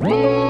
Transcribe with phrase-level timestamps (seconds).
[0.00, 0.49] Whoa!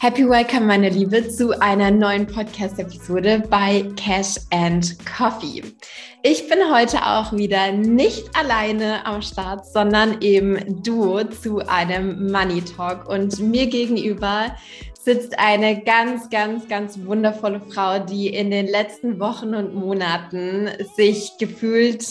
[0.00, 5.64] Happy Welcome, meine Liebe, zu einer neuen Podcast-Episode bei Cash and Coffee.
[6.22, 12.62] Ich bin heute auch wieder nicht alleine am Start, sondern eben du zu einem Money
[12.62, 13.08] Talk.
[13.08, 14.54] Und mir gegenüber
[14.94, 21.32] sitzt eine ganz, ganz, ganz wundervolle Frau, die in den letzten Wochen und Monaten sich
[21.40, 22.06] gefühlt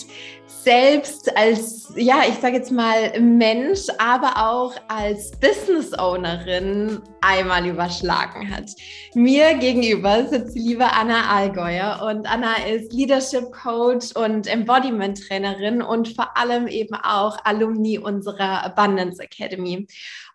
[0.68, 8.54] selbst als, ja, ich sage jetzt mal Mensch, aber auch als Business Ownerin einmal überschlagen
[8.54, 8.72] hat.
[9.16, 15.82] Mir gegenüber sitzt die liebe Anna Allgäuer und Anna ist Leadership Coach und Embodiment Trainerin
[15.82, 19.88] und vor allem eben auch Alumni unserer Abundance Academy.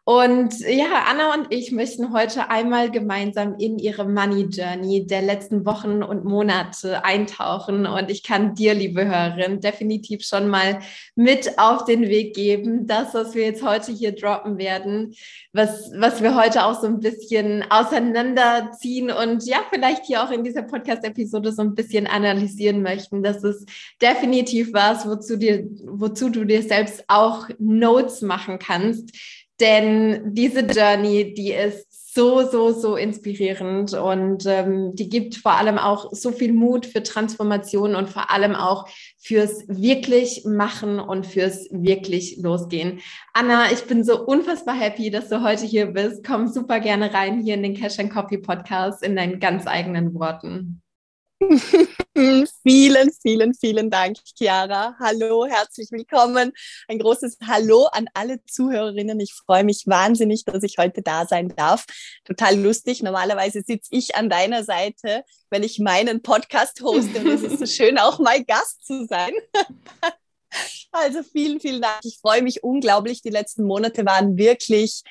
[0.04, 5.64] Und ja, Anna und ich möchten heute einmal gemeinsam in ihre Money Journey der letzten
[5.64, 7.86] Wochen und Monate eintauchen.
[7.86, 10.80] Und ich kann dir, liebe Hörerin, definitiv schon mal
[11.14, 15.14] mit auf den Weg geben, das, was wir jetzt heute hier droppen werden,
[15.52, 20.42] was, was wir heute auch so ein bisschen auseinanderziehen und ja, vielleicht hier auch in
[20.42, 23.22] dieser Podcast-Episode so ein bisschen analysieren möchten.
[23.22, 23.68] Das ist
[24.00, 29.16] definitiv was, wozu, dir, wozu du dir selbst auch Notes machen kannst
[29.60, 35.78] denn diese Journey, die ist so, so, so inspirierend und ähm, die gibt vor allem
[35.78, 38.86] auch so viel Mut für Transformation und vor allem auch
[39.18, 43.00] fürs wirklich machen und fürs wirklich losgehen.
[43.32, 46.22] Anna, ich bin so unfassbar happy, dass du heute hier bist.
[46.22, 50.12] Komm super gerne rein hier in den Cash and Coffee Podcast in deinen ganz eigenen
[50.12, 50.82] Worten.
[52.62, 54.94] vielen, vielen, vielen Dank, Chiara.
[54.98, 56.52] Hallo, herzlich willkommen.
[56.88, 59.18] Ein großes Hallo an alle Zuhörerinnen.
[59.20, 61.84] Ich freue mich wahnsinnig, dass ich heute da sein darf.
[62.24, 63.02] Total lustig.
[63.02, 67.18] Normalerweise sitze ich an deiner Seite, wenn ich meinen Podcast hoste.
[67.20, 69.32] Und es ist so schön, auch mal Gast zu sein.
[70.94, 72.00] Also vielen, vielen Dank.
[72.04, 73.22] Ich freue mich unglaublich.
[73.22, 75.02] Die letzten Monate waren wirklich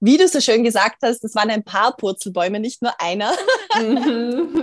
[0.00, 3.32] wie du so schön gesagt hast, das waren ein paar Purzelbäume, nicht nur einer.
[3.78, 4.62] Mhm.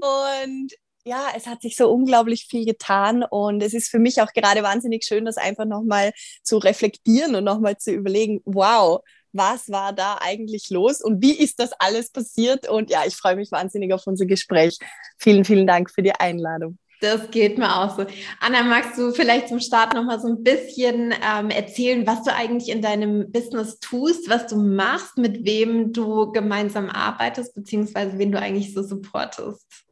[0.00, 0.72] und
[1.06, 4.62] ja, es hat sich so unglaublich viel getan und es ist für mich auch gerade
[4.62, 6.12] wahnsinnig schön, das einfach nochmal
[6.42, 9.00] zu reflektieren und nochmal zu überlegen, wow,
[9.32, 12.68] was war da eigentlich los und wie ist das alles passiert?
[12.68, 14.78] Und ja, ich freue mich wahnsinnig auf unser Gespräch.
[15.18, 16.78] Vielen, vielen Dank für die Einladung.
[17.00, 18.06] Das geht mir auch so.
[18.40, 22.32] Anna, magst du vielleicht zum Start noch mal so ein bisschen ähm, erzählen, was du
[22.32, 28.32] eigentlich in deinem Business tust, was du machst, mit wem du gemeinsam arbeitest, beziehungsweise wen
[28.32, 29.84] du eigentlich so supportest?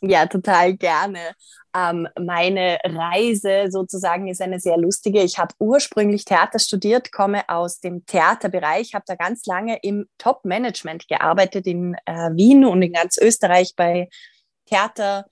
[0.00, 1.18] Ja, total gerne.
[1.74, 5.22] Ähm, meine Reise sozusagen ist eine sehr lustige.
[5.22, 11.08] Ich habe ursprünglich Theater studiert, komme aus dem Theaterbereich, habe da ganz lange im Top-Management
[11.08, 14.08] gearbeitet in äh, Wien und in ganz Österreich bei
[14.66, 15.26] Theater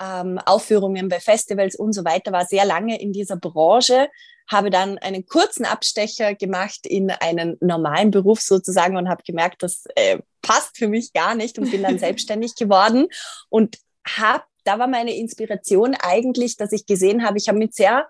[0.00, 4.08] ähm, Aufführungen bei Festivals und so weiter, war sehr lange in dieser Branche,
[4.48, 9.84] habe dann einen kurzen Abstecher gemacht in einen normalen Beruf sozusagen und habe gemerkt, das
[9.94, 13.08] äh, passt für mich gar nicht und bin dann selbstständig geworden
[13.50, 18.08] und habe, da war meine Inspiration eigentlich, dass ich gesehen habe, ich habe mit sehr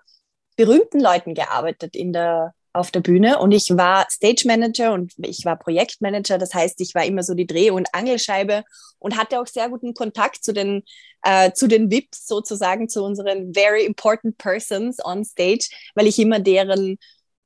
[0.55, 5.43] berühmten Leuten gearbeitet in der auf der Bühne und ich war Stage Manager und ich
[5.45, 6.37] war Projektmanager.
[6.37, 8.63] Das heißt, ich war immer so die Dreh- und Angelscheibe
[8.99, 10.83] und hatte auch sehr guten Kontakt zu den,
[11.23, 16.39] äh, zu den VIPs sozusagen, zu unseren very important persons on stage, weil ich immer
[16.39, 16.97] deren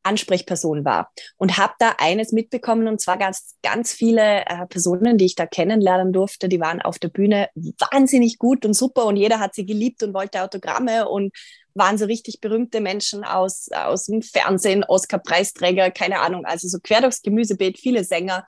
[0.03, 5.25] Ansprechperson war und habe da eines mitbekommen und zwar ganz, ganz viele äh, Personen, die
[5.25, 9.40] ich da kennenlernen durfte, die waren auf der Bühne wahnsinnig gut und super und jeder
[9.40, 11.34] hat sie geliebt und wollte Autogramme und
[11.75, 17.01] waren so richtig berühmte Menschen aus, aus dem Fernsehen, Oscar-Preisträger, keine Ahnung, also so quer
[17.01, 18.46] durchs Gemüsebeet, viele Sänger.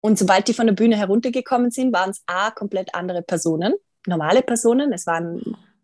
[0.00, 3.74] Und sobald die von der Bühne heruntergekommen sind, waren es A, komplett andere Personen,
[4.06, 4.92] normale Personen.
[4.92, 5.34] Es waren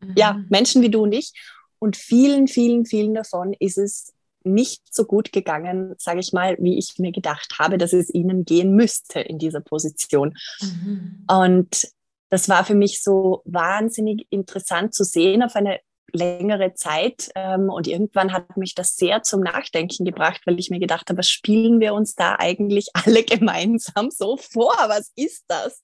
[0.01, 0.15] mhm.
[0.17, 1.33] ja Menschen wie du und ich.
[1.79, 4.13] Und vielen, vielen, vielen davon ist es
[4.45, 8.45] nicht so gut gegangen, sage ich mal, wie ich mir gedacht habe, dass es ihnen
[8.45, 10.37] gehen müsste in dieser Position.
[10.61, 11.25] Mhm.
[11.29, 11.89] Und
[12.29, 15.81] das war für mich so wahnsinnig interessant zu sehen auf eine
[16.13, 17.31] längere Zeit.
[17.35, 21.19] Ähm, und irgendwann hat mich das sehr zum Nachdenken gebracht, weil ich mir gedacht habe,
[21.19, 24.75] was spielen wir uns da eigentlich alle gemeinsam so vor?
[24.87, 25.83] Was ist das?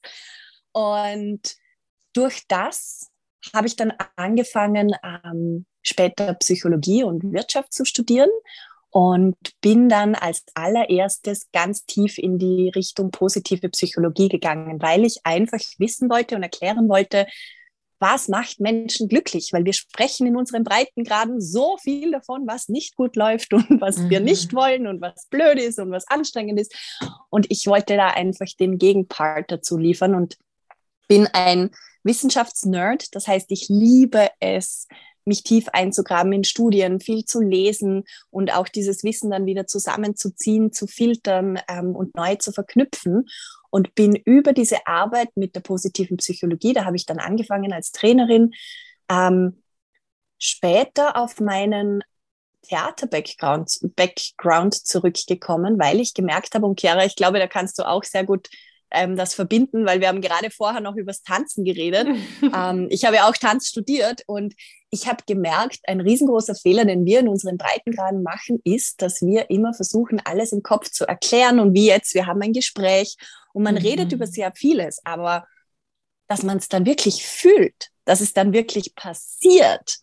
[0.72, 1.56] Und
[2.12, 3.10] durch das
[3.54, 8.30] habe ich dann angefangen, ähm, später Psychologie und Wirtschaft zu studieren
[8.90, 15.20] und bin dann als allererstes ganz tief in die Richtung positive Psychologie gegangen, weil ich
[15.24, 17.26] einfach wissen wollte und erklären wollte,
[18.00, 19.52] was macht Menschen glücklich?
[19.52, 23.98] Weil wir sprechen in unseren Breitengraden so viel davon, was nicht gut läuft und was
[23.98, 24.10] mhm.
[24.10, 26.74] wir nicht wollen und was blöd ist und was anstrengend ist.
[27.30, 30.36] Und ich wollte da einfach den Gegenpart dazu liefern und
[31.08, 31.70] bin ein
[32.04, 33.14] Wissenschaftsnerd.
[33.14, 34.86] Das heißt, ich liebe es,
[35.24, 40.72] mich tief einzugraben in Studien, viel zu lesen und auch dieses Wissen dann wieder zusammenzuziehen,
[40.72, 43.26] zu filtern ähm, und neu zu verknüpfen
[43.70, 47.92] und bin über diese Arbeit mit der positiven Psychologie, da habe ich dann angefangen als
[47.92, 48.52] Trainerin,
[49.10, 49.62] ähm,
[50.38, 52.02] später auf meinen
[52.62, 58.04] Theater-Background Background zurückgekommen, weil ich gemerkt habe, und Chiara, ich glaube, da kannst du auch
[58.04, 58.48] sehr gut
[58.90, 62.06] ähm, das verbinden, weil wir haben gerade vorher noch übers Tanzen geredet.
[62.54, 64.54] ähm, ich habe ja auch Tanz studiert und
[64.90, 69.50] ich habe gemerkt, ein riesengroßer Fehler, den wir in unseren Breitengraden machen, ist, dass wir
[69.50, 73.16] immer versuchen, alles im Kopf zu erklären und wie jetzt, wir haben ein Gespräch
[73.52, 73.82] und man mhm.
[73.82, 75.46] redet über sehr vieles, aber
[76.28, 79.98] dass man es dann wirklich fühlt, dass es dann wirklich passiert,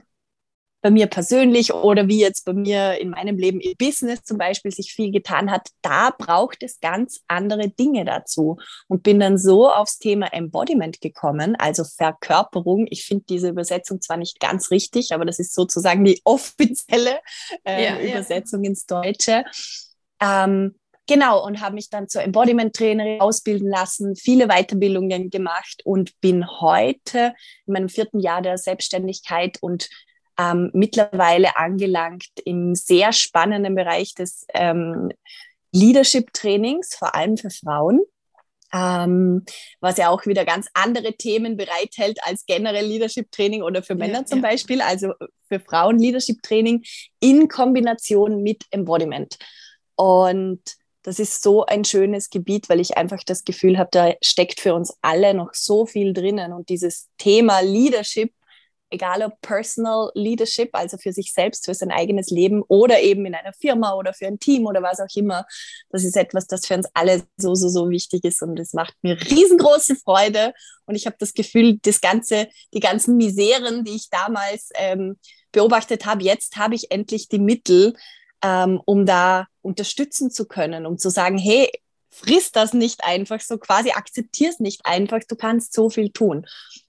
[0.85, 4.69] bei mir persönlich oder wie jetzt bei mir in meinem Leben im Business zum Beispiel
[4.69, 8.57] sich viel getan hat, da braucht es ganz andere Dinge dazu.
[8.87, 12.85] Und bin dann so aufs Thema Embodiment gekommen, also Verkörperung.
[12.91, 17.19] Ich finde diese Übersetzung zwar nicht ganz richtig, aber das ist sozusagen die offizielle
[17.63, 18.69] äh, ja, Übersetzung ja.
[18.69, 19.43] ins Deutsche.
[20.21, 20.75] Ähm,
[21.07, 27.35] Genau, und habe mich dann zur Embodiment-Trainerin ausbilden lassen, viele Weiterbildungen gemacht und bin heute
[27.67, 29.87] in meinem vierten Jahr der Selbstständigkeit und
[30.39, 35.11] ähm, mittlerweile angelangt im sehr spannenden Bereich des ähm,
[35.71, 38.01] Leadership-Trainings, vor allem für Frauen.
[38.73, 39.45] Ähm,
[39.79, 44.25] was ja auch wieder ganz andere Themen bereithält als generell Leadership-Training oder für Männer ja,
[44.25, 44.49] zum ja.
[44.49, 45.13] Beispiel, also
[45.47, 46.83] für Frauen Leadership-Training
[47.19, 49.37] in Kombination mit Embodiment.
[49.95, 50.61] Und
[51.05, 54.73] das ist so ein schönes Gebiet, weil ich einfach das Gefühl habe, da steckt für
[54.73, 56.51] uns alle noch so viel drinnen.
[56.51, 58.33] Und dieses Thema Leadership
[58.89, 63.35] egal ob Personal Leadership, also für sich selbst, für sein eigenes Leben oder eben in
[63.35, 65.45] einer Firma oder für ein Team oder was auch immer.
[65.89, 68.95] Das ist etwas, das für uns alle so, so, so wichtig ist und es macht
[69.01, 70.53] mir riesengroße Freude.
[70.85, 75.17] Und ich habe das Gefühl, das ganze, die ganzen Miseren, die ich damals ähm,
[75.51, 77.95] beobachtet habe, jetzt habe ich endlich die Mittel,
[78.41, 81.69] ähm, um da unterstützen zu können, um zu sagen, hey,
[82.09, 86.45] friss das nicht einfach so, quasi akzeptier es nicht einfach, du kannst so viel tun.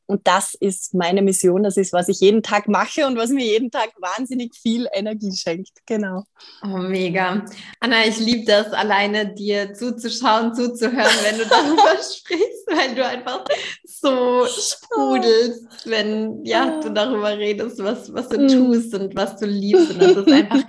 [0.09, 3.45] Und das ist meine Mission, das ist, was ich jeden Tag mache und was mir
[3.45, 5.73] jeden Tag wahnsinnig viel Energie schenkt.
[5.85, 6.23] Genau.
[6.63, 7.45] Oh, mega.
[7.81, 13.45] Anna, ich liebe das, alleine dir zuzuschauen, zuzuhören, wenn du darüber sprichst, weil du einfach
[13.85, 18.49] so sprudelst, wenn ja, du darüber redest, was, was du mm.
[18.49, 19.91] tust und was du liebst.
[19.91, 20.63] Und das ist einfach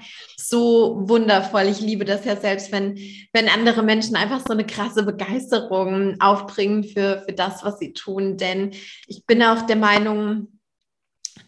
[0.49, 1.63] so wundervoll.
[1.63, 2.97] Ich liebe das ja selbst, wenn,
[3.33, 8.37] wenn andere Menschen einfach so eine krasse Begeisterung aufbringen für, für das, was sie tun.
[8.37, 8.71] Denn
[9.07, 10.59] ich bin auch der Meinung,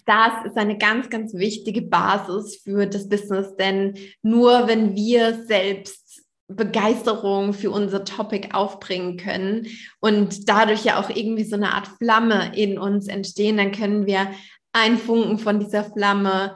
[0.06, 6.24] das ist eine ganz, ganz wichtige Basis für das Business, denn nur wenn wir selbst
[6.48, 9.68] Begeisterung für unser Topic aufbringen können
[10.00, 14.32] und dadurch ja auch irgendwie so eine Art Flamme in uns entstehen, dann können wir
[14.74, 16.56] einen Funken von dieser Flamme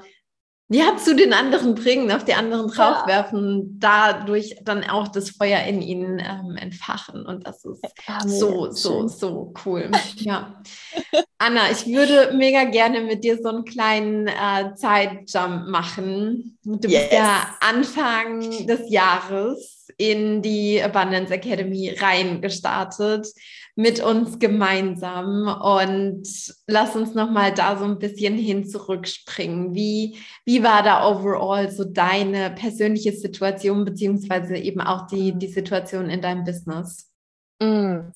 [0.73, 4.13] ja, zu den anderen bringen, auf die anderen draufwerfen, ja.
[4.13, 7.25] dadurch dann auch das Feuer in ihnen ähm, entfachen.
[7.25, 9.89] Und das ist ja, so, so, so cool.
[10.15, 10.61] Ja.
[11.37, 16.57] Anna, ich würde mega gerne mit dir so einen kleinen äh, Zeitjump machen.
[16.63, 17.01] Du yes.
[17.01, 23.27] bist ja Anfang des Jahres in die Abundance Academy reingestartet
[23.75, 26.27] mit uns gemeinsam und
[26.67, 29.73] lass uns noch mal da so ein bisschen hin zurückspringen.
[29.73, 36.09] Wie, wie war da overall so deine persönliche Situation beziehungsweise eben auch die, die Situation
[36.09, 37.11] in deinem Business?
[37.59, 38.11] Mm.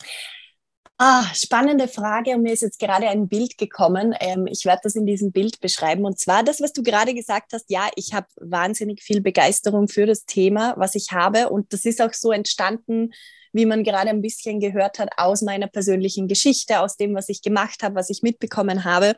[0.99, 4.15] Ah, spannende Frage und mir ist jetzt gerade ein Bild gekommen.
[4.19, 6.05] Ähm, ich werde das in diesem Bild beschreiben.
[6.05, 7.69] Und zwar das, was du gerade gesagt hast.
[7.69, 11.49] Ja, ich habe wahnsinnig viel Begeisterung für das Thema, was ich habe.
[11.49, 13.11] Und das ist auch so entstanden
[13.53, 17.41] wie man gerade ein bisschen gehört hat, aus meiner persönlichen Geschichte, aus dem, was ich
[17.41, 19.15] gemacht habe, was ich mitbekommen habe.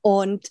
[0.00, 0.50] Und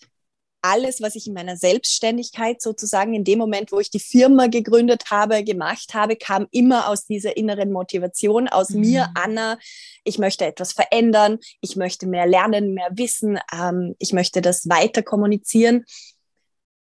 [0.62, 5.06] alles, was ich in meiner Selbstständigkeit sozusagen in dem Moment, wo ich die Firma gegründet
[5.10, 8.82] habe, gemacht habe, kam immer aus dieser inneren Motivation, aus mhm.
[8.82, 9.58] mir, Anna.
[10.04, 15.02] Ich möchte etwas verändern, ich möchte mehr lernen, mehr wissen, ähm, ich möchte das weiter
[15.02, 15.86] kommunizieren.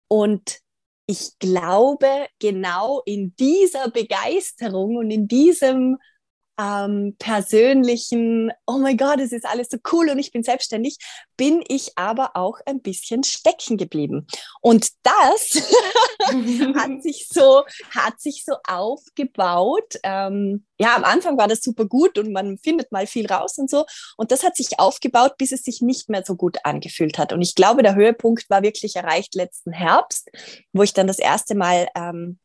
[0.09, 0.61] Und
[1.07, 5.99] ich glaube, genau in dieser Begeisterung und in diesem
[6.59, 10.99] ähm, persönlichen, oh mein Gott, es ist alles so cool und ich bin selbstständig,
[11.37, 14.27] bin ich aber auch ein bisschen stecken geblieben.
[14.61, 15.63] Und das
[16.75, 19.95] hat sich so, hat sich so aufgebaut.
[20.03, 23.71] Ähm, ja, am Anfang war das super gut und man findet mal viel raus und
[23.71, 23.85] so.
[24.17, 27.33] Und das hat sich aufgebaut, bis es sich nicht mehr so gut angefühlt hat.
[27.33, 30.31] Und ich glaube, der Höhepunkt war wirklich erreicht letzten Herbst,
[30.73, 32.39] wo ich dann das erste Mal ähm,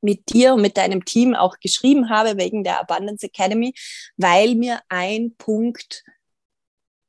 [0.00, 3.74] mit dir und mit deinem Team auch geschrieben habe wegen der Abundance Academy,
[4.16, 6.04] weil mir ein Punkt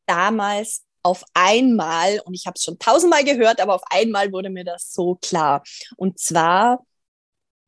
[0.06, 4.64] damals auf einmal, und ich habe es schon tausendmal gehört, aber auf einmal wurde mir
[4.64, 5.64] das so klar.
[5.98, 6.86] Und zwar,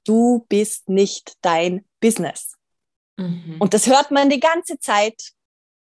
[0.06, 2.54] du bist nicht dein Business.
[3.18, 3.58] Mhm.
[3.60, 5.32] Und das hört man die ganze Zeit.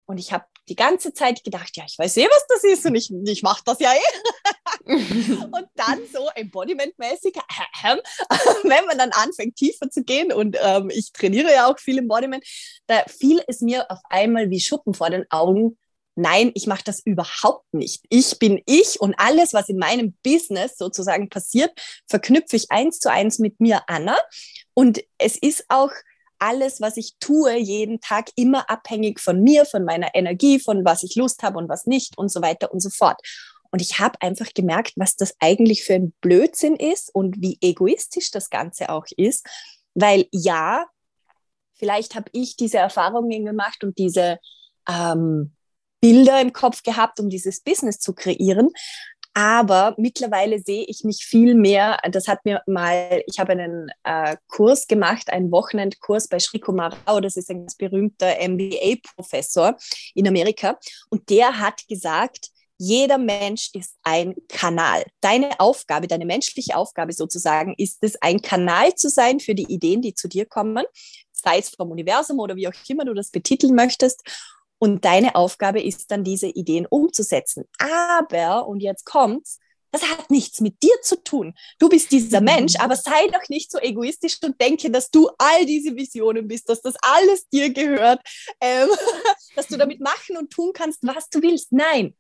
[0.06, 2.96] Und ich habe die ganze Zeit gedacht, ja, ich weiß eh, was das ist und
[2.96, 4.86] ich, ich mache das ja eh.
[4.88, 7.98] und dann so embodimentmäßig, äh,
[8.64, 12.46] wenn man dann anfängt, tiefer zu gehen und ähm, ich trainiere ja auch viel Embodiment,
[12.88, 15.78] da fiel es mir auf einmal wie Schuppen vor den Augen.
[16.16, 18.06] Nein, ich mache das überhaupt nicht.
[18.10, 21.72] Ich bin ich und alles, was in meinem Business sozusagen passiert,
[22.08, 24.18] verknüpfe ich eins zu eins mit mir, Anna.
[24.74, 25.92] Und es ist auch
[26.42, 31.04] alles, was ich tue, jeden Tag immer abhängig von mir, von meiner Energie, von was
[31.04, 33.22] ich Lust habe und was nicht und so weiter und so fort.
[33.72, 38.32] Und ich habe einfach gemerkt, was das eigentlich für ein Blödsinn ist und wie egoistisch
[38.32, 39.48] das Ganze auch ist.
[39.94, 40.88] Weil ja,
[41.76, 44.40] vielleicht habe ich diese Erfahrungen gemacht und diese
[44.90, 45.54] ähm,
[46.02, 48.70] Bilder im Kopf gehabt, um dieses Business zu kreieren.
[49.34, 54.36] Aber mittlerweile sehe ich mich viel mehr, das hat mir mal, ich habe einen äh,
[54.50, 59.78] Kurs gemacht, einen Wochenendkurs bei Shriko Rao, das ist ein ganz berühmter MBA-Professor
[60.16, 60.78] in Amerika.
[61.10, 65.06] Und der hat gesagt, jeder Mensch ist ein Kanal.
[65.22, 70.02] Deine Aufgabe, deine menschliche Aufgabe sozusagen, ist es, ein Kanal zu sein für die Ideen,
[70.02, 70.84] die zu dir kommen,
[71.32, 74.24] sei es vom Universum oder wie auch immer du das betiteln möchtest.
[74.84, 77.66] Und deine Aufgabe ist dann, diese Ideen umzusetzen.
[77.78, 79.60] Aber, und jetzt kommt's,
[79.92, 81.54] das hat nichts mit dir zu tun.
[81.78, 82.46] Du bist dieser mhm.
[82.46, 86.68] Mensch, aber sei doch nicht so egoistisch und denke, dass du all diese Visionen bist,
[86.68, 88.22] dass das alles dir gehört,
[88.60, 88.90] ähm,
[89.56, 91.72] dass du damit machen und tun kannst, was du willst.
[91.72, 92.16] Nein,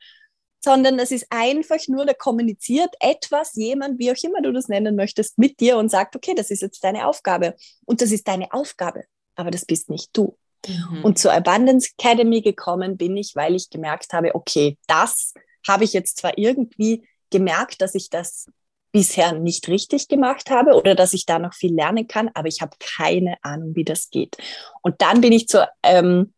[0.63, 4.95] sondern es ist einfach nur, da kommuniziert etwas, jemand, wie auch immer du das nennen
[4.95, 7.55] möchtest, mit dir und sagt, okay, das ist jetzt deine Aufgabe.
[7.85, 10.37] Und das ist deine Aufgabe, aber das bist nicht du.
[10.67, 11.03] Mhm.
[11.03, 15.33] Und zur Abundance Academy gekommen bin ich, weil ich gemerkt habe, okay, das
[15.67, 18.47] habe ich jetzt zwar irgendwie gemerkt, dass ich das
[18.91, 22.61] bisher nicht richtig gemacht habe oder dass ich da noch viel lernen kann, aber ich
[22.61, 24.37] habe keine Ahnung, wie das geht.
[24.81, 26.33] Und dann bin ich zur ähm,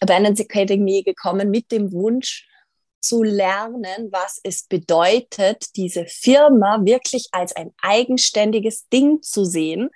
[0.00, 2.48] Abundance Academy gekommen mit dem Wunsch
[3.00, 9.90] zu lernen, was es bedeutet, diese Firma wirklich als ein eigenständiges Ding zu sehen,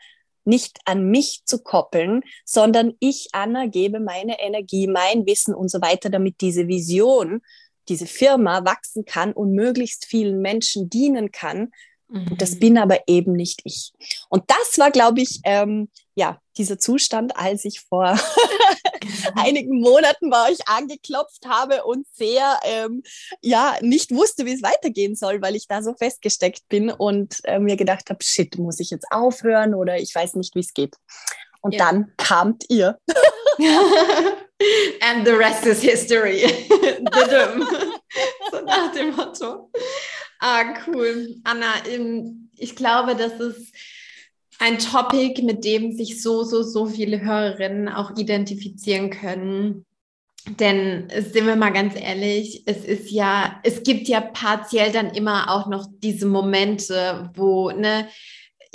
[0.46, 5.80] nicht an mich zu koppeln, sondern ich, Anna, gebe meine Energie, mein Wissen und so
[5.80, 7.42] weiter, damit diese Vision,
[7.88, 11.70] diese Firma wachsen kann und möglichst vielen Menschen dienen kann.
[12.08, 12.36] Mhm.
[12.38, 13.92] Das bin aber eben nicht ich.
[14.28, 18.18] Und das war, glaube ich, ähm, ja, dieser Zustand, als ich vor
[19.36, 23.02] einigen Monaten bei euch angeklopft habe und sehr, ähm,
[23.40, 27.58] ja, nicht wusste, wie es weitergehen soll, weil ich da so festgesteckt bin und äh,
[27.58, 30.96] mir gedacht habe, shit, muss ich jetzt aufhören oder ich weiß nicht, wie es geht.
[31.60, 31.84] Und ja.
[31.84, 32.98] dann kamt ihr.
[35.00, 36.46] And the rest is history.
[38.50, 39.70] so nach dem Motto.
[40.40, 41.36] Ah, cool.
[41.44, 41.72] Anna,
[42.56, 43.74] ich glaube, das ist
[44.58, 49.84] ein Topic, mit dem sich so, so, so viele Hörerinnen auch identifizieren können.
[50.48, 55.50] Denn sind wir mal ganz ehrlich, es ist ja, es gibt ja partiell dann immer
[55.50, 58.08] auch noch diese Momente, wo, ne,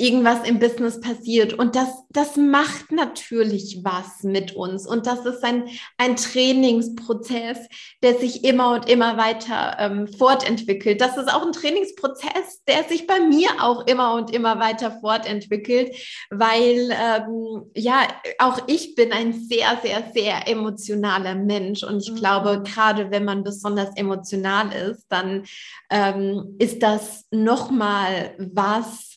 [0.02, 1.54] irgendwas im Business passiert.
[1.54, 4.88] Und das, das macht natürlich was mit uns.
[4.88, 5.66] Und das ist ein,
[5.98, 7.60] ein Trainingsprozess,
[8.02, 11.00] der sich immer und immer weiter ähm, fortentwickelt.
[11.00, 15.96] Das ist auch ein Trainingsprozess, der sich bei mir auch immer und immer weiter fortentwickelt,
[16.32, 18.08] weil ähm, ja,
[18.40, 21.84] auch ich bin ein sehr, sehr, sehr emotionaler Mensch.
[21.84, 22.16] Und ich mhm.
[22.16, 25.46] glaube, gerade wenn man besonders emotional ist, dann
[25.90, 29.11] ähm, ist das nochmal was,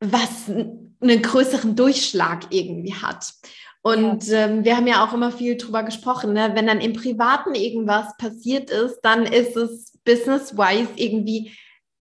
[0.00, 3.32] was einen größeren Durchschlag irgendwie hat.
[3.82, 4.46] Und ja.
[4.46, 6.50] ähm, wir haben ja auch immer viel drüber gesprochen, ne?
[6.54, 11.52] wenn dann im Privaten irgendwas passiert ist, dann ist es business-wise irgendwie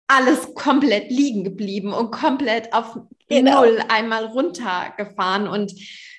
[0.08, 2.98] alles komplett liegen geblieben und komplett auf
[3.28, 3.66] genau.
[3.66, 5.48] Null einmal runtergefahren.
[5.48, 5.74] Und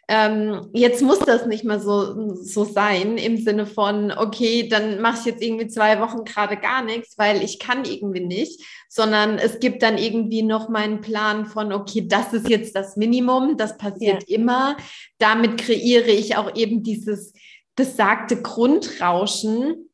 [0.09, 5.19] ähm, jetzt muss das nicht mehr so, so sein im Sinne von, okay, dann mache
[5.21, 9.61] ich jetzt irgendwie zwei Wochen gerade gar nichts, weil ich kann irgendwie nicht, sondern es
[9.61, 14.29] gibt dann irgendwie noch meinen Plan von, okay, das ist jetzt das Minimum, das passiert
[14.29, 14.37] ja.
[14.37, 14.77] immer.
[15.19, 17.33] Damit kreiere ich auch eben dieses
[17.75, 19.91] besagte Grundrauschen,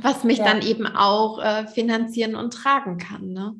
[0.00, 0.44] was mich ja.
[0.44, 3.32] dann eben auch äh, finanzieren und tragen kann.
[3.32, 3.54] Ne?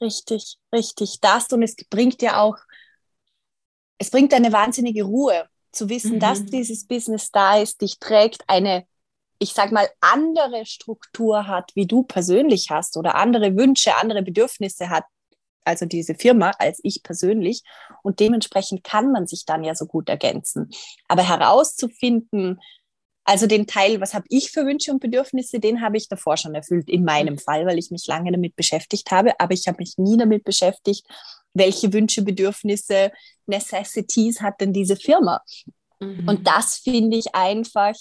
[0.00, 1.18] Richtig, richtig.
[1.20, 2.56] Das und es bringt ja auch,
[3.98, 6.20] es bringt eine wahnsinnige Ruhe zu wissen, mhm.
[6.20, 8.86] dass dieses Business da ist, dich trägt, eine,
[9.38, 14.88] ich sag mal, andere Struktur hat, wie du persönlich hast oder andere Wünsche, andere Bedürfnisse
[14.88, 15.04] hat,
[15.64, 17.62] also diese Firma, als ich persönlich.
[18.02, 20.70] Und dementsprechend kann man sich dann ja so gut ergänzen.
[21.08, 22.60] Aber herauszufinden,
[23.24, 26.54] also den Teil, was habe ich für Wünsche und Bedürfnisse, den habe ich davor schon
[26.54, 27.38] erfüllt, in meinem mhm.
[27.38, 29.38] Fall, weil ich mich lange damit beschäftigt habe.
[29.40, 31.04] Aber ich habe mich nie damit beschäftigt,
[31.56, 33.12] welche Wünsche, Bedürfnisse,
[33.46, 35.40] Necessities hat denn diese Firma.
[36.00, 36.28] Mhm.
[36.28, 37.94] Und das finde ich einfach,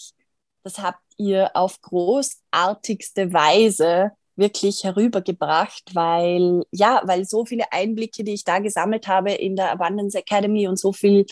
[0.63, 8.33] das habt ihr auf großartigste Weise wirklich herübergebracht, weil ja, weil so viele Einblicke, die
[8.33, 11.25] ich da gesammelt habe in der Abundance Academy und so viel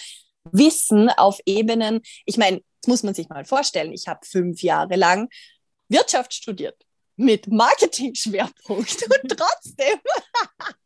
[0.52, 3.94] Wissen auf Ebenen, ich meine, das muss man sich mal vorstellen.
[3.94, 5.30] Ich habe fünf Jahre lang
[5.90, 6.78] Wirtschaft studiert
[7.16, 10.00] mit Marketing-Schwerpunkt und trotzdem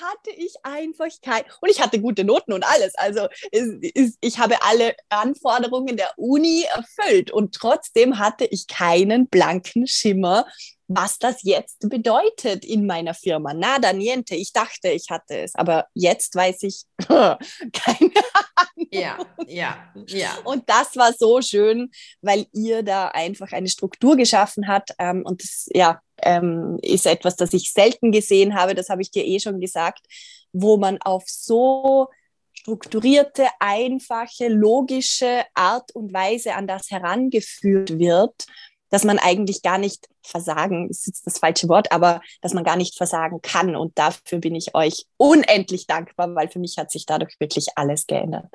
[0.00, 2.94] hatte ich einfach kein, und ich hatte gute Noten und alles.
[2.96, 10.46] Also ich habe alle Anforderungen der Uni erfüllt und trotzdem hatte ich keinen blanken Schimmer,
[10.88, 13.54] was das jetzt bedeutet in meiner Firma.
[13.54, 14.34] Nada, niente.
[14.34, 17.38] Ich dachte, ich hatte es, aber jetzt weiß ich keine
[17.80, 18.88] Ahnung.
[18.90, 20.36] Ja, ja, ja.
[20.44, 24.90] Und das war so schön, weil ihr da einfach eine Struktur geschaffen hat.
[24.98, 28.74] Ähm, und das, ja, ähm, ist etwas, das ich selten gesehen habe.
[28.74, 30.06] Das habe ich dir eh schon gesagt,
[30.52, 32.08] wo man auf so
[32.52, 38.46] strukturierte, einfache, logische Art und Weise an das herangeführt wird
[38.92, 42.76] dass man eigentlich gar nicht versagen, ist jetzt das falsche Wort, aber dass man gar
[42.76, 43.74] nicht versagen kann.
[43.74, 48.06] Und dafür bin ich euch unendlich dankbar, weil für mich hat sich dadurch wirklich alles
[48.06, 48.54] geändert.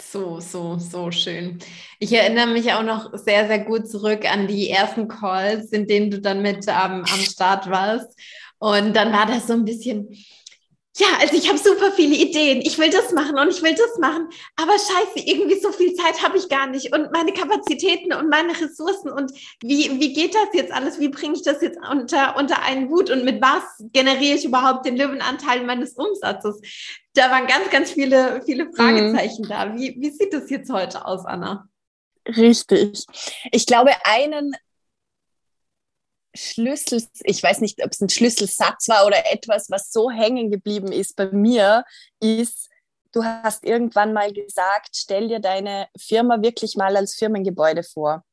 [0.00, 1.58] So, so, so schön.
[1.98, 6.10] Ich erinnere mich auch noch sehr, sehr gut zurück an die ersten Calls, in denen
[6.10, 8.08] du dann mit ähm, am Start warst.
[8.58, 10.08] Und dann war das so ein bisschen,
[10.98, 12.62] ja, also ich habe super viele Ideen.
[12.62, 14.28] Ich will das machen und ich will das machen.
[14.56, 16.94] Aber scheiße, irgendwie so viel Zeit habe ich gar nicht.
[16.94, 19.30] Und meine Kapazitäten und meine Ressourcen und
[19.62, 20.98] wie, wie geht das jetzt alles?
[20.98, 23.10] Wie bringe ich das jetzt unter, unter einen Hut?
[23.10, 26.62] Und mit was generiere ich überhaupt den Löwenanteil meines Umsatzes?
[27.12, 29.48] Da waren ganz, ganz viele, viele Fragezeichen mhm.
[29.48, 29.74] da.
[29.74, 31.68] Wie, wie sieht das jetzt heute aus, Anna?
[32.26, 33.04] Richtig.
[33.52, 34.56] Ich glaube, einen
[36.36, 40.92] Schlüssel, ich weiß nicht, ob es ein Schlüsselsatz war oder etwas, was so hängen geblieben
[40.92, 41.84] ist bei mir,
[42.20, 42.68] ist,
[43.12, 48.24] du hast irgendwann mal gesagt, stell dir deine Firma wirklich mal als Firmengebäude vor.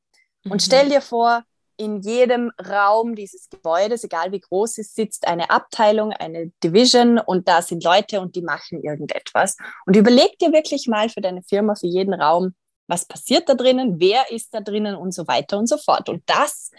[0.45, 0.59] Und mhm.
[0.59, 1.43] stell dir vor,
[1.77, 7.47] in jedem Raum dieses Gebäudes, egal wie groß es sitzt, eine Abteilung, eine Division und
[7.47, 9.57] da sind Leute und die machen irgendetwas.
[9.85, 12.53] Und überleg dir wirklich mal für deine Firma, für jeden Raum,
[12.87, 16.09] was passiert da drinnen, wer ist da drinnen und so weiter und so fort.
[16.09, 16.69] Und das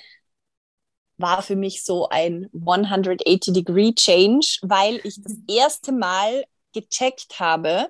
[1.17, 7.89] war für mich so ein 180-Degree-Change, weil ich das erste Mal gecheckt habe,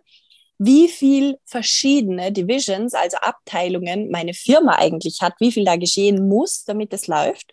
[0.59, 6.65] wie viel verschiedene Divisions, also Abteilungen, meine Firma eigentlich hat, wie viel da geschehen muss,
[6.65, 7.53] damit es läuft.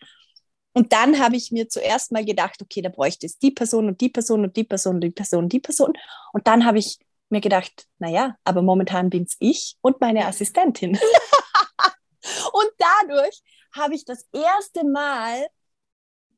[0.74, 4.00] Und dann habe ich mir zuerst mal gedacht, okay, da bräuchte es die Person und
[4.00, 5.94] die Person und die Person und die Person und die Person.
[6.32, 6.98] Und dann habe ich
[7.30, 10.98] mir gedacht, naja, aber momentan bin es ich und meine Assistentin.
[12.54, 13.42] und dadurch
[13.74, 15.48] habe ich das erste Mal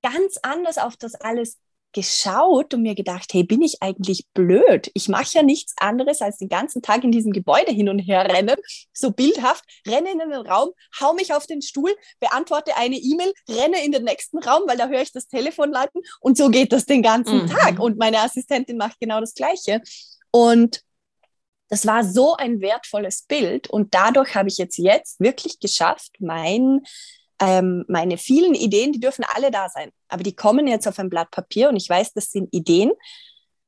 [0.04, 1.58] ganz anders auf das alles
[1.94, 4.92] geschaut und mir gedacht, hey, bin ich eigentlich blöd?
[4.94, 8.28] Ich mache ja nichts anderes, als den ganzen Tag in diesem Gebäude hin und her
[8.28, 8.56] rennen,
[8.92, 13.86] so bildhaft, renne in den Raum, hau mich auf den Stuhl, beantworte eine E-Mail, renne
[13.86, 16.86] in den nächsten Raum, weil da höre ich das Telefon läuten und so geht das
[16.86, 17.48] den ganzen mhm.
[17.48, 17.80] Tag.
[17.80, 19.82] Und meine Assistentin macht genau das Gleiche.
[20.32, 20.82] Und
[21.70, 26.82] das war so ein wertvolles Bild und dadurch habe ich jetzt jetzt wirklich geschafft, mein
[27.40, 31.10] ähm, meine vielen Ideen, die dürfen alle da sein, aber die kommen jetzt auf ein
[31.10, 32.92] Blatt Papier und ich weiß, das sind Ideen,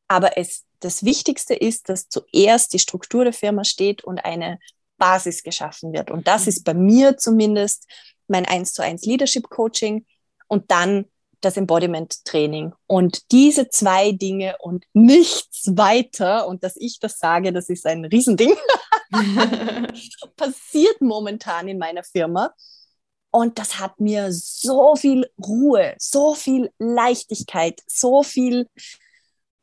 [0.08, 4.60] aber es, das Wichtigste ist, dass zuerst die Struktur der Firma steht und eine
[4.98, 6.12] Basis geschaffen wird.
[6.12, 7.88] Und das ist bei mir zumindest
[8.28, 10.06] mein 1 zu 1 Leadership Coaching
[10.48, 11.06] und dann
[11.42, 12.74] das Embodiment Training.
[12.88, 18.06] Und diese zwei Dinge und nichts weiter, und dass ich das sage, das ist ein
[18.06, 18.56] Riesending,
[20.36, 22.54] passiert momentan in meiner Firma.
[23.36, 28.70] Und das hat mir so viel Ruhe, so viel Leichtigkeit, so viel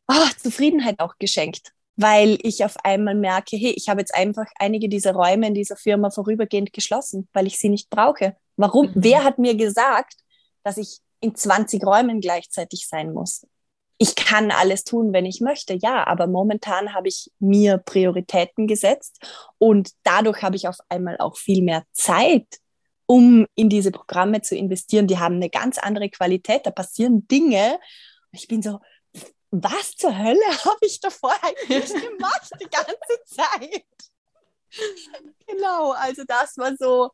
[0.09, 1.73] oh, Zufriedenheit auch geschenkt.
[1.97, 5.77] weil ich auf einmal merke, hey, ich habe jetzt einfach einige dieser Räume in dieser
[5.77, 8.37] Firma vorübergehend geschlossen, weil ich sie nicht brauche.
[8.57, 8.89] Warum?
[8.89, 8.93] Mhm.
[8.95, 10.17] Wer hat mir gesagt,
[10.65, 13.47] dass ich in 20 Räumen gleichzeitig sein muss?
[13.97, 19.19] Ich kann alles tun, wenn ich möchte, ja, aber momentan habe ich mir Prioritäten gesetzt
[19.57, 22.62] und dadurch habe ich auf einmal auch viel mehr Zeit,
[23.13, 25.07] um in diese Programme zu investieren.
[25.07, 27.79] Die haben eine ganz andere Qualität, da passieren Dinge.
[28.31, 28.81] Ich bin so,
[29.51, 33.85] was zur Hölle habe ich davor eigentlich gemacht die ganze Zeit?
[35.47, 37.11] genau, also das war so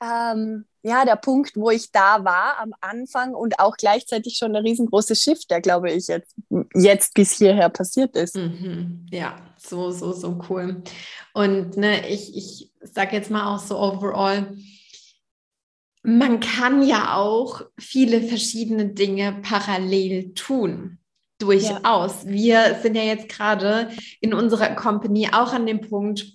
[0.00, 4.62] ähm, ja der Punkt, wo ich da war am Anfang und auch gleichzeitig schon der
[4.62, 6.36] riesengroße Shift, der glaube ich jetzt,
[6.72, 8.36] jetzt bis hierher passiert ist.
[8.36, 9.08] Mhm.
[9.10, 10.84] Ja, so, so, so cool.
[11.32, 14.56] Und ne, ich, ich sage jetzt mal auch so overall,
[16.06, 20.98] man kann ja auch viele verschiedene Dinge parallel tun.
[21.38, 22.24] Durchaus.
[22.24, 22.30] Ja.
[22.30, 23.88] Wir sind ja jetzt gerade
[24.20, 26.26] in unserer Company auch an dem Punkt,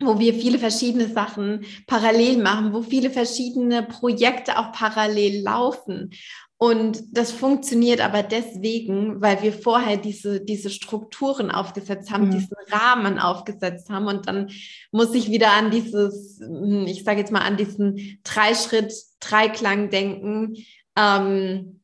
[0.00, 6.10] wo wir viele verschiedene Sachen parallel machen, wo viele verschiedene Projekte auch parallel laufen.
[6.56, 12.30] Und das funktioniert aber deswegen, weil wir vorher diese, diese Strukturen aufgesetzt haben, mhm.
[12.30, 14.06] diesen Rahmen aufgesetzt haben.
[14.06, 14.50] Und dann
[14.92, 20.54] muss ich wieder an dieses, hm, ich sage jetzt mal, an diesen Dreischritt, Dreiklang denken.
[20.96, 21.80] Ähm,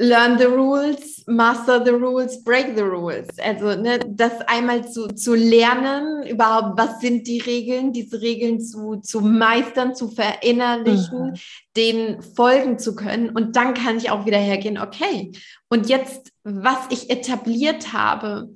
[0.00, 3.28] learn the rules, master the rules, break the rules.
[3.38, 8.96] Also ne, das einmal zu, zu lernen, überhaupt, was sind die Regeln, diese Regeln zu,
[8.96, 11.34] zu meistern, zu verinnerlichen, mhm.
[11.76, 13.28] denen folgen zu können.
[13.28, 15.32] Und dann kann ich auch wieder hergehen, okay,
[15.68, 18.48] und jetzt, was ich etabliert habe,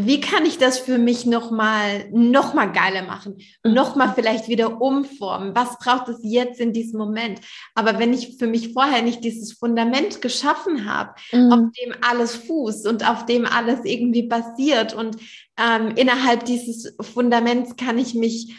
[0.00, 3.72] wie kann ich das für mich nochmal noch mal geiler machen, mhm.
[3.74, 5.56] nochmal vielleicht wieder umformen?
[5.56, 7.40] Was braucht es jetzt in diesem Moment?
[7.74, 11.52] Aber wenn ich für mich vorher nicht dieses Fundament geschaffen habe, mhm.
[11.52, 15.16] auf dem alles fußt und auf dem alles irgendwie basiert und
[15.58, 18.54] ähm, innerhalb dieses Fundaments kann ich mich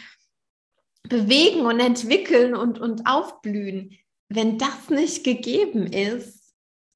[1.08, 3.96] bewegen und entwickeln und, und aufblühen.
[4.28, 6.39] Wenn das nicht gegeben ist,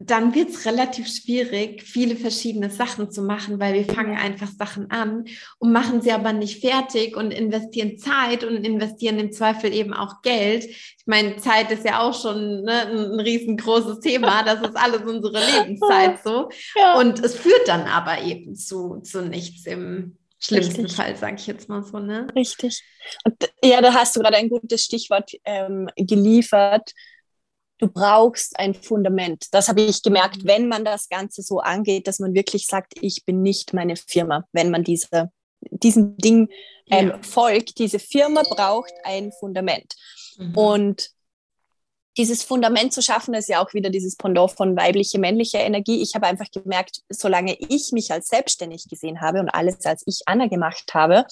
[0.01, 4.91] dann wird es relativ schwierig, viele verschiedene Sachen zu machen, weil wir fangen einfach Sachen
[4.91, 5.25] an
[5.59, 10.21] und machen sie aber nicht fertig und investieren Zeit und investieren im Zweifel eben auch
[10.23, 10.65] Geld.
[10.65, 14.35] Ich meine, Zeit ist ja auch schon ne, ein, riesengroßes Thema.
[14.45, 16.49] Das ist alles unsere Lebenszeit so.
[16.77, 16.99] Ja.
[16.99, 20.97] Und es führt dann aber eben zu, zu nichts im schlimmsten Richtig.
[20.97, 21.99] Fall, sage ich jetzt mal so.
[21.99, 22.27] Ne?
[22.35, 22.83] Richtig.
[23.25, 26.93] Und ja, da hast du gerade ein gutes Stichwort ähm, geliefert
[27.79, 29.47] du brauchst ein Fundament.
[29.53, 30.49] Das habe ich gemerkt, mhm.
[30.49, 34.45] wenn man das Ganze so angeht, dass man wirklich sagt, ich bin nicht meine Firma.
[34.53, 36.49] Wenn man diese, diesem Ding
[36.91, 37.19] ähm, ja.
[37.23, 39.95] folgt, diese Firma braucht ein Fundament.
[40.39, 40.57] Mhm.
[40.57, 41.11] Und
[42.17, 46.01] dieses Fundament zu schaffen, ist ja auch wieder dieses Pendant von weibliche, männliche Energie.
[46.01, 50.21] Ich habe einfach gemerkt, solange ich mich als selbstständig gesehen habe und alles als ich
[50.27, 51.27] Anna gemacht habe,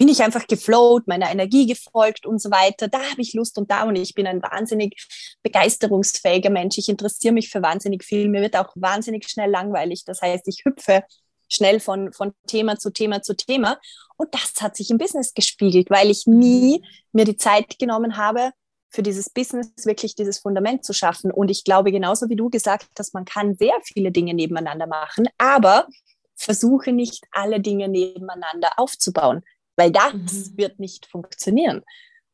[0.00, 2.88] bin ich einfach geflowt, meiner Energie gefolgt und so weiter.
[2.88, 4.96] Da habe ich Lust und da und ich bin ein wahnsinnig
[5.42, 6.78] begeisterungsfähiger Mensch.
[6.78, 8.30] Ich interessiere mich für wahnsinnig viel.
[8.30, 10.06] Mir wird auch wahnsinnig schnell langweilig.
[10.06, 11.04] Das heißt, ich hüpfe
[11.50, 13.78] schnell von, von Thema zu Thema zu Thema.
[14.16, 16.82] Und das hat sich im Business gespiegelt, weil ich nie
[17.12, 18.52] mir die Zeit genommen habe,
[18.88, 21.30] für dieses Business wirklich dieses Fundament zu schaffen.
[21.30, 25.28] Und ich glaube, genauso wie du gesagt hast, man kann sehr viele Dinge nebeneinander machen,
[25.36, 25.88] aber
[26.36, 29.42] versuche nicht alle Dinge nebeneinander aufzubauen
[29.80, 30.58] weil das mhm.
[30.58, 31.82] wird nicht funktionieren.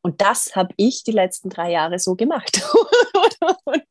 [0.01, 2.61] Und das habe ich die letzten drei Jahre so gemacht.
[3.63, 3.83] und,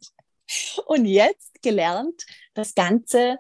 [0.85, 3.39] und jetzt gelernt, das Ganze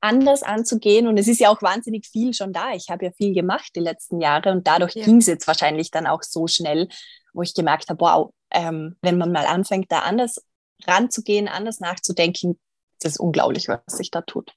[0.00, 1.06] anders anzugehen.
[1.06, 2.72] Und es ist ja auch wahnsinnig viel schon da.
[2.72, 5.04] Ich habe ja viel gemacht die letzten Jahre und dadurch ja.
[5.04, 6.88] ging es jetzt wahrscheinlich dann auch so schnell,
[7.32, 10.44] wo ich gemerkt habe, wow, ähm, wenn man mal anfängt, da anders
[10.86, 12.58] ranzugehen, anders nachzudenken,
[13.00, 14.54] das ist unglaublich, was sich da tut.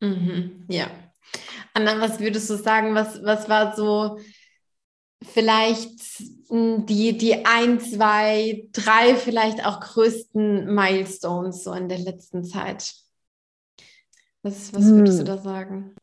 [0.00, 0.66] Mhm.
[0.68, 0.90] Ja,
[1.74, 4.18] Anna, was würdest du sagen, was, was war so
[5.22, 6.00] vielleicht
[6.48, 12.94] hm, die, die ein, zwei, drei vielleicht auch größten Milestones so in der letzten Zeit?
[14.42, 15.24] Was, was würdest hm.
[15.26, 15.94] du da sagen?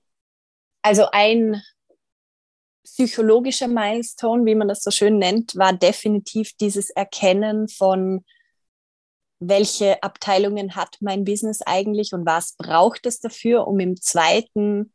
[0.81, 1.61] Also ein
[2.83, 8.23] psychologischer Milestone, wie man das so schön nennt, war definitiv dieses Erkennen von,
[9.39, 14.93] welche Abteilungen hat mein Business eigentlich und was braucht es dafür, um im zweiten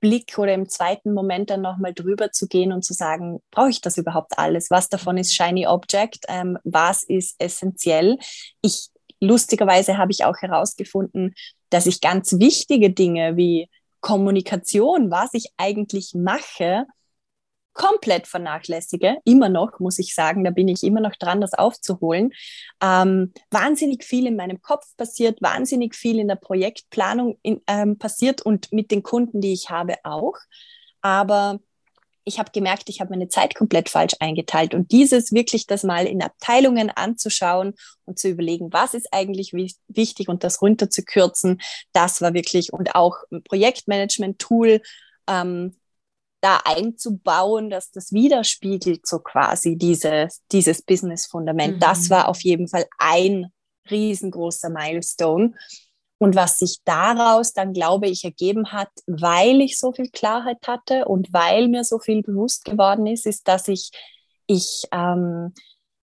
[0.00, 3.80] Blick oder im zweiten Moment dann nochmal drüber zu gehen und zu sagen, brauche ich
[3.80, 4.70] das überhaupt alles?
[4.70, 6.24] Was davon ist Shiny Object?
[6.28, 8.18] Ähm, was ist essentiell?
[8.62, 8.88] Ich,
[9.20, 11.34] lustigerweise habe ich auch herausgefunden,
[11.70, 13.68] dass ich ganz wichtige Dinge wie
[14.00, 16.86] Kommunikation, was ich eigentlich mache,
[17.78, 22.32] komplett vernachlässige, immer noch, muss ich sagen, da bin ich immer noch dran, das aufzuholen.
[22.82, 28.42] Ähm, wahnsinnig viel in meinem Kopf passiert, wahnsinnig viel in der Projektplanung in, ähm, passiert
[28.42, 30.34] und mit den Kunden, die ich habe, auch.
[31.02, 31.60] Aber
[32.24, 34.74] ich habe gemerkt, ich habe meine Zeit komplett falsch eingeteilt.
[34.74, 37.74] Und dieses wirklich das mal in Abteilungen anzuschauen
[38.06, 41.60] und zu überlegen, was ist eigentlich wichtig und das runterzukürzen,
[41.92, 44.82] das war wirklich und auch ein Projektmanagement-Tool
[45.28, 45.76] ähm,
[46.40, 51.76] da einzubauen, dass das widerspiegelt so quasi dieses, dieses Business-Fundament.
[51.76, 51.80] Mhm.
[51.80, 53.52] Das war auf jeden Fall ein
[53.90, 55.54] riesengroßer Milestone.
[56.18, 61.04] Und was sich daraus dann, glaube ich, ergeben hat, weil ich so viel Klarheit hatte
[61.04, 63.90] und weil mir so viel bewusst geworden ist, ist, dass ich,
[64.46, 65.54] ich ähm,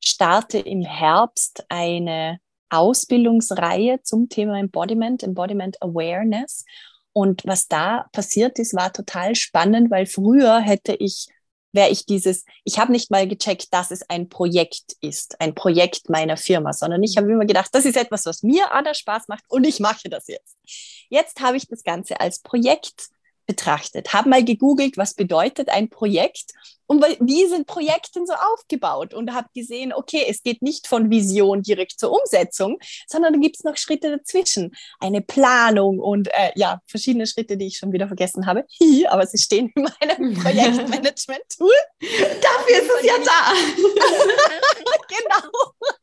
[0.04, 6.64] starte im Herbst eine Ausbildungsreihe zum Thema Embodiment, Embodiment Awareness.
[7.18, 11.28] Und was da passiert ist, war total spannend, weil früher hätte ich
[11.76, 16.10] wäre ich dieses, ich habe nicht mal gecheckt, dass es ein Projekt ist, ein Projekt
[16.10, 19.44] meiner Firma, sondern ich habe immer gedacht, das ist etwas, was mir Anna Spaß macht
[19.50, 20.56] und ich mache das jetzt.
[21.10, 23.10] Jetzt habe ich das Ganze als Projekt
[23.46, 26.52] betrachtet, habe mal gegoogelt, was bedeutet ein Projekt
[26.88, 31.62] und wie sind Projekte so aufgebaut und habe gesehen, okay, es geht nicht von Vision
[31.62, 32.78] direkt zur Umsetzung,
[33.08, 37.68] sondern da gibt es noch Schritte dazwischen, eine Planung und äh, ja, verschiedene Schritte, die
[37.68, 38.66] ich schon wieder vergessen habe,
[39.10, 41.74] aber sie stehen in meinem Projektmanagement-Tool.
[42.02, 43.54] Dafür ist es ja da.
[45.08, 45.96] genau.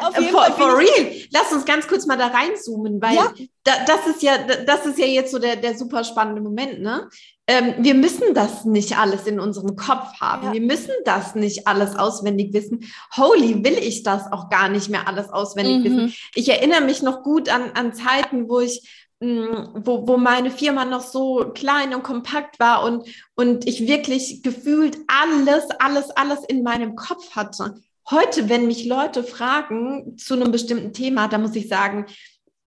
[0.00, 1.12] Auf jeden for, Fall for real.
[1.30, 3.32] Lass uns ganz kurz mal da reinzoomen, weil ja.
[3.64, 7.08] da, das ist ja, das ist ja jetzt so der, der super spannende Moment, ne?
[7.48, 10.46] Ähm, wir müssen das nicht alles in unserem Kopf haben.
[10.46, 10.52] Ja.
[10.52, 12.84] Wir müssen das nicht alles auswendig wissen.
[13.16, 15.84] Holy, will ich das auch gar nicht mehr alles auswendig mhm.
[15.84, 16.14] wissen.
[16.34, 18.88] Ich erinnere mich noch gut an, an Zeiten, wo ich
[19.20, 24.44] mm, wo, wo meine Firma noch so klein und kompakt war und, und ich wirklich
[24.44, 27.74] gefühlt alles, alles, alles in meinem Kopf hatte.
[28.12, 32.06] Heute, wenn mich Leute fragen zu einem bestimmten Thema, da muss ich sagen,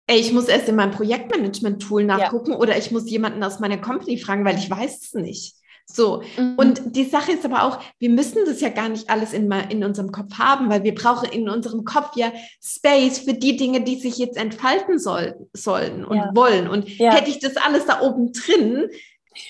[0.08, 2.58] ey, ich muss erst in meinem Projektmanagement-Tool nachgucken ja.
[2.58, 5.56] oder ich muss jemanden aus meiner Company fragen, weil ich weiß es nicht.
[5.86, 6.24] So.
[6.38, 6.56] Mhm.
[6.58, 9.84] Und die Sache ist aber auch, wir müssen das ja gar nicht alles in, in
[9.84, 12.32] unserem Kopf haben, weil wir brauchen in unserem Kopf ja
[12.62, 16.32] Space für die Dinge, die sich jetzt entfalten soll, sollen und ja.
[16.34, 16.68] wollen.
[16.68, 17.14] Und ja.
[17.14, 18.90] hätte ich das alles da oben drin,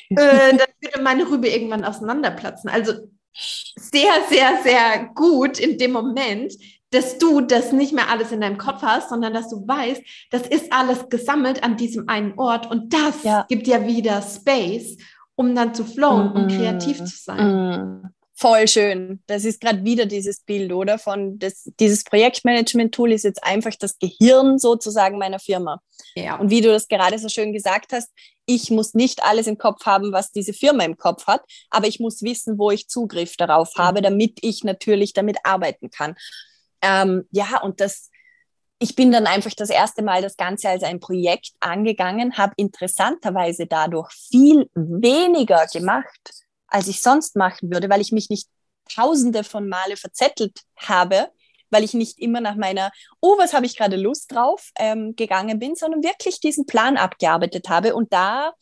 [0.10, 2.69] äh, dann würde meine Rübe irgendwann auseinanderplatzen.
[2.69, 2.93] Also
[3.35, 6.53] sehr, sehr, sehr gut in dem Moment,
[6.91, 10.47] dass du das nicht mehr alles in deinem Kopf hast, sondern dass du weißt, das
[10.47, 13.45] ist alles gesammelt an diesem einen Ort und das ja.
[13.49, 14.97] gibt ja wieder Space,
[15.35, 18.01] um dann zu flowen mm und kreativ zu sein.
[18.01, 18.14] Mm.
[18.37, 19.23] Voll schön.
[19.27, 20.99] Das ist gerade wieder dieses Bild, oder?
[20.99, 25.81] Von das, dieses Projektmanagement-Tool ist jetzt einfach das Gehirn sozusagen meiner Firma.
[26.15, 26.35] Ja.
[26.35, 28.11] Und wie du das gerade so schön gesagt hast,
[28.45, 32.01] ich muss nicht alles im Kopf haben, was diese Firma im Kopf hat, aber ich
[32.01, 33.81] muss wissen, wo ich Zugriff darauf mhm.
[33.81, 36.15] habe, damit ich natürlich damit arbeiten kann.
[36.81, 38.09] Ähm, ja, und das,
[38.79, 43.65] ich bin dann einfach das erste Mal das Ganze als ein Projekt angegangen, habe interessanterweise
[43.65, 48.47] dadurch viel weniger gemacht als ich sonst machen würde, weil ich mich nicht
[48.93, 51.30] tausende von Male verzettelt habe,
[51.69, 55.60] weil ich nicht immer nach meiner, oh, was habe ich gerade Lust drauf, ähm, gegangen
[55.60, 57.95] bin, sondern wirklich diesen Plan abgearbeitet habe.
[57.95, 58.54] Und da,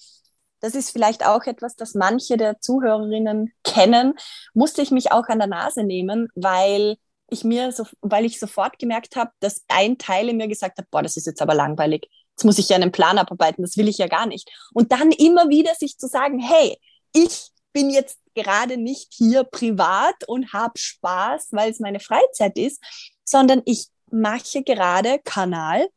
[0.62, 4.13] das ist vielleicht auch etwas, das manche der Zuhörerinnen kennen,
[4.54, 6.96] musste ich mich auch an der Nase nehmen, weil
[7.30, 10.89] ich mir so, weil ich sofort gemerkt habe, dass ein Teil in mir gesagt hat,
[10.89, 12.08] boah, das ist jetzt aber langweilig.
[12.32, 14.50] Jetzt muss ich ja einen Plan abarbeiten, das will ich ja gar nicht.
[14.74, 16.78] Und dann immer wieder sich zu sagen, hey,
[17.13, 22.81] ich bin jetzt gerade nicht hier privat und habe Spaß, weil es meine Freizeit ist,
[23.25, 25.88] sondern ich mache gerade Kanal.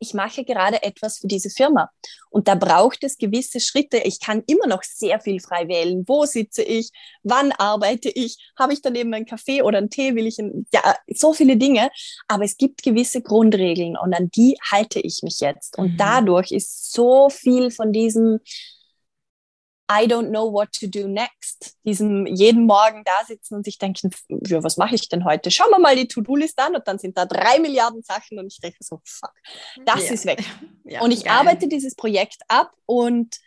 [0.00, 1.88] Ich mache gerade etwas für diese Firma.
[2.28, 3.98] Und da braucht es gewisse Schritte.
[3.98, 6.04] Ich kann immer noch sehr viel frei wählen.
[6.06, 6.90] Wo sitze ich?
[7.22, 8.36] Wann arbeite ich?
[8.58, 10.14] Habe ich daneben einen Kaffee oder einen Tee?
[10.14, 11.90] Will ich einen, ja, so viele Dinge.
[12.28, 15.78] Aber es gibt gewisse Grundregeln und an die halte ich mich jetzt.
[15.78, 15.96] Und mhm.
[15.96, 18.40] dadurch ist so viel von diesem,
[19.90, 21.76] I don't know what to do next.
[21.84, 24.10] Diesem jeden Morgen da sitzen und sich denken,
[24.46, 25.50] ja, was mache ich denn heute?
[25.50, 28.60] Schauen wir mal die To-Do-List an und dann sind da drei Milliarden Sachen und ich
[28.60, 29.32] denke so, fuck,
[29.84, 30.14] das ja.
[30.14, 30.42] ist weg.
[30.86, 31.32] Ja, und ich geil.
[31.32, 33.38] arbeite dieses Projekt ab und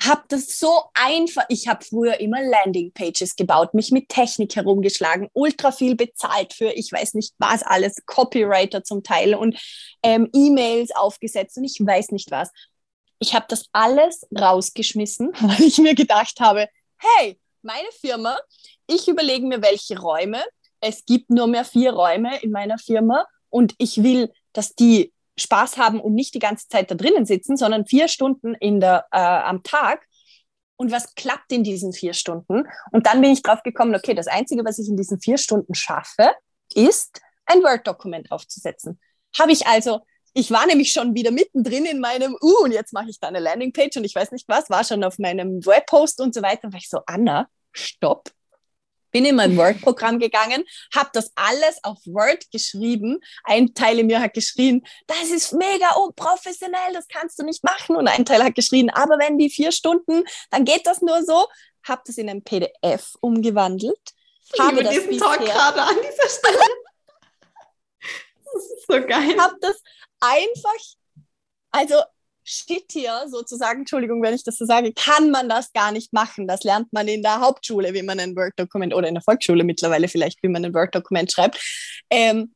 [0.00, 5.72] habe das so einfach, ich habe früher immer Landingpages gebaut, mich mit Technik herumgeschlagen, ultra
[5.72, 9.60] viel bezahlt für, ich weiß nicht was alles, Copywriter zum Teil und
[10.02, 12.50] ähm, E-Mails aufgesetzt und ich weiß nicht was
[13.20, 18.36] ich habe das alles rausgeschmissen, weil ich mir gedacht habe, hey, meine Firma,
[18.86, 20.42] ich überlege mir, welche Räume.
[20.80, 25.76] Es gibt nur mehr vier Räume in meiner Firma und ich will, dass die Spaß
[25.76, 29.18] haben und nicht die ganze Zeit da drinnen sitzen, sondern vier Stunden in der, äh,
[29.18, 30.06] am Tag.
[30.76, 32.66] und was klappt in diesen vier Stunden.
[32.90, 35.74] Und dann bin ich drauf gekommen, okay, das Einzige, was ich in diesen vier Stunden
[35.74, 36.32] schaffe,
[36.72, 38.98] ist, ein Word-Dokument aufzusetzen.
[39.38, 40.00] Habe ich also,
[40.32, 43.40] ich war nämlich schon wieder mittendrin in meinem, uh, und jetzt mache ich da eine
[43.40, 46.64] Landingpage und ich weiß nicht was, war schon auf meinem Webpost und so weiter.
[46.64, 48.30] Und war ich so, Anna, stopp,
[49.10, 50.64] bin in mein Word-Programm gegangen,
[50.94, 53.20] habe das alles auf Word geschrieben.
[53.44, 57.96] Ein Teil in mir hat geschrien, das ist mega unprofessionell, das kannst du nicht machen.
[57.96, 61.46] Und ein Teil hat geschrien, aber wenn die vier Stunden, dann geht das nur so.
[61.82, 63.98] Habe das in ein PDF umgewandelt.
[64.52, 66.58] Ich habe diesen Talk gerade an dieser Stelle.
[68.52, 69.36] das ist so geil.
[69.38, 69.82] Habe das
[70.20, 70.80] einfach,
[71.70, 71.96] also
[72.42, 76.48] Shit hier sozusagen, Entschuldigung, wenn ich das so sage, kann man das gar nicht machen.
[76.48, 80.08] Das lernt man in der Hauptschule, wie man ein Word-Dokument oder in der Volksschule mittlerweile
[80.08, 81.60] vielleicht, wie man ein Word-Dokument schreibt.
[82.08, 82.54] Ähm,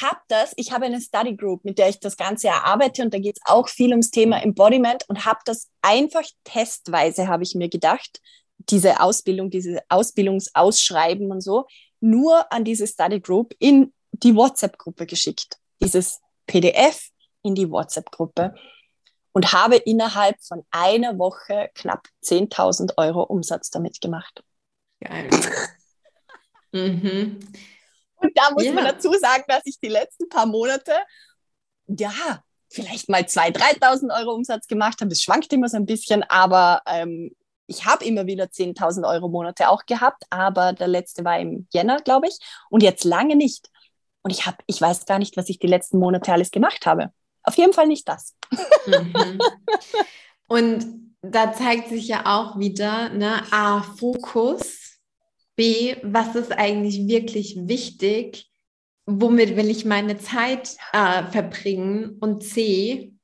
[0.00, 3.18] hab das, ich habe eine Study Group, mit der ich das Ganze erarbeite und da
[3.18, 7.68] geht es auch viel ums Thema Embodiment und habe das einfach testweise, habe ich mir
[7.68, 8.20] gedacht,
[8.58, 11.66] diese Ausbildung, diese Ausbildungsausschreiben und so,
[12.00, 15.58] nur an diese Study Group in die WhatsApp-Gruppe geschickt.
[15.82, 17.10] Dieses PDF
[17.42, 18.54] in die WhatsApp-Gruppe
[19.32, 24.42] und habe innerhalb von einer Woche knapp 10.000 Euro Umsatz damit gemacht.
[25.00, 25.30] Geil.
[26.72, 27.38] mhm.
[28.16, 28.72] Und da muss ja.
[28.72, 30.92] man dazu sagen, dass ich die letzten paar Monate,
[31.86, 35.10] ja, vielleicht mal 2.000, 3.000 Euro Umsatz gemacht habe.
[35.10, 37.30] Das schwankt immer so ein bisschen, aber ähm,
[37.66, 41.98] ich habe immer wieder 10.000 Euro Monate auch gehabt, aber der letzte war im Jänner,
[42.00, 42.38] glaube ich,
[42.70, 43.70] und jetzt lange nicht.
[44.28, 47.14] Und ich habe, ich weiß gar nicht, was ich die letzten Monate alles gemacht habe.
[47.44, 48.36] Auf jeden Fall nicht das.
[48.86, 49.38] Mhm.
[50.48, 50.86] Und
[51.22, 54.98] da zeigt sich ja auch wieder, ne, A, Fokus,
[55.56, 58.50] B, was ist eigentlich wirklich wichtig,
[59.06, 63.14] womit will ich meine Zeit äh, verbringen und C,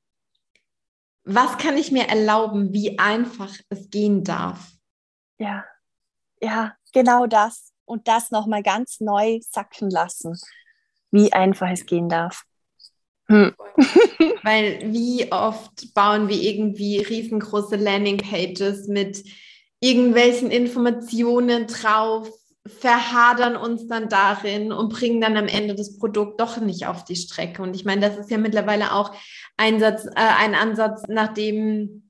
[1.23, 4.71] was kann ich mir erlauben, wie einfach es gehen darf.
[5.37, 5.65] Ja,
[6.41, 7.73] ja, genau das.
[7.85, 10.35] Und das nochmal ganz neu sacken lassen,
[11.15, 12.43] wie einfach es gehen darf.
[13.27, 13.55] Hm.
[14.43, 19.23] Weil wie oft bauen wir irgendwie riesengroße Landingpages mit
[19.79, 22.29] irgendwelchen Informationen drauf,
[22.67, 27.15] verhadern uns dann darin und bringen dann am Ende das Produkt doch nicht auf die
[27.15, 27.61] Strecke.
[27.61, 29.11] Und ich meine, das ist ja mittlerweile auch
[29.57, 32.04] ein, Satz, äh, ein Ansatz, nach dem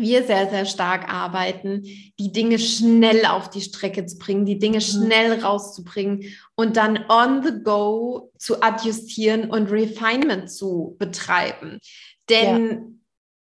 [0.00, 1.82] wir sehr, sehr stark arbeiten,
[2.18, 4.82] die Dinge schnell auf die Strecke zu bringen, die Dinge mhm.
[4.82, 11.78] schnell rauszubringen und dann on the go zu adjustieren und Refinement zu betreiben.
[12.28, 12.82] Denn ja.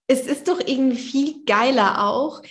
[0.06, 2.42] es ist doch irgendwie viel geiler auch,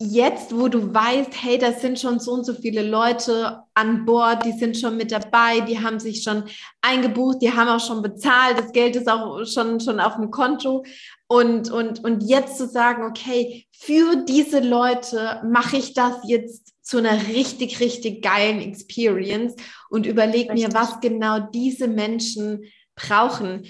[0.00, 4.44] jetzt, wo du weißt, hey, das sind schon so und so viele Leute an Bord,
[4.44, 6.44] die sind schon mit dabei, die haben sich schon
[6.82, 10.84] eingebucht, die haben auch schon bezahlt, das Geld ist auch schon, schon auf dem Konto.
[11.26, 16.98] Und, und, und jetzt zu sagen, okay, für diese Leute mache ich das jetzt zu
[16.98, 19.54] einer richtig, richtig geilen Experience
[19.88, 23.64] und überlege mir, was genau diese Menschen brauchen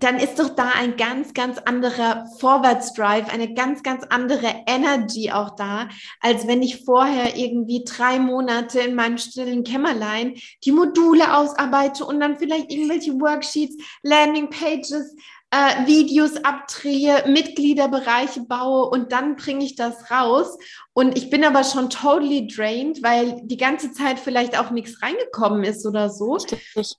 [0.00, 5.56] dann ist doch da ein ganz, ganz anderer Vorwärtsdrive, eine ganz, ganz andere Energy auch
[5.56, 5.88] da,
[6.20, 12.20] als wenn ich vorher irgendwie drei Monate in meinem stillen Kämmerlein die Module ausarbeite und
[12.20, 15.16] dann vielleicht irgendwelche Worksheets, Landingpages,
[15.56, 20.58] äh, Videos abdrehe, Mitgliederbereiche baue und dann bringe ich das raus.
[20.92, 25.64] Und ich bin aber schon totally drained, weil die ganze Zeit vielleicht auch nichts reingekommen
[25.64, 26.34] ist oder so.
[26.34, 26.96] Richtig.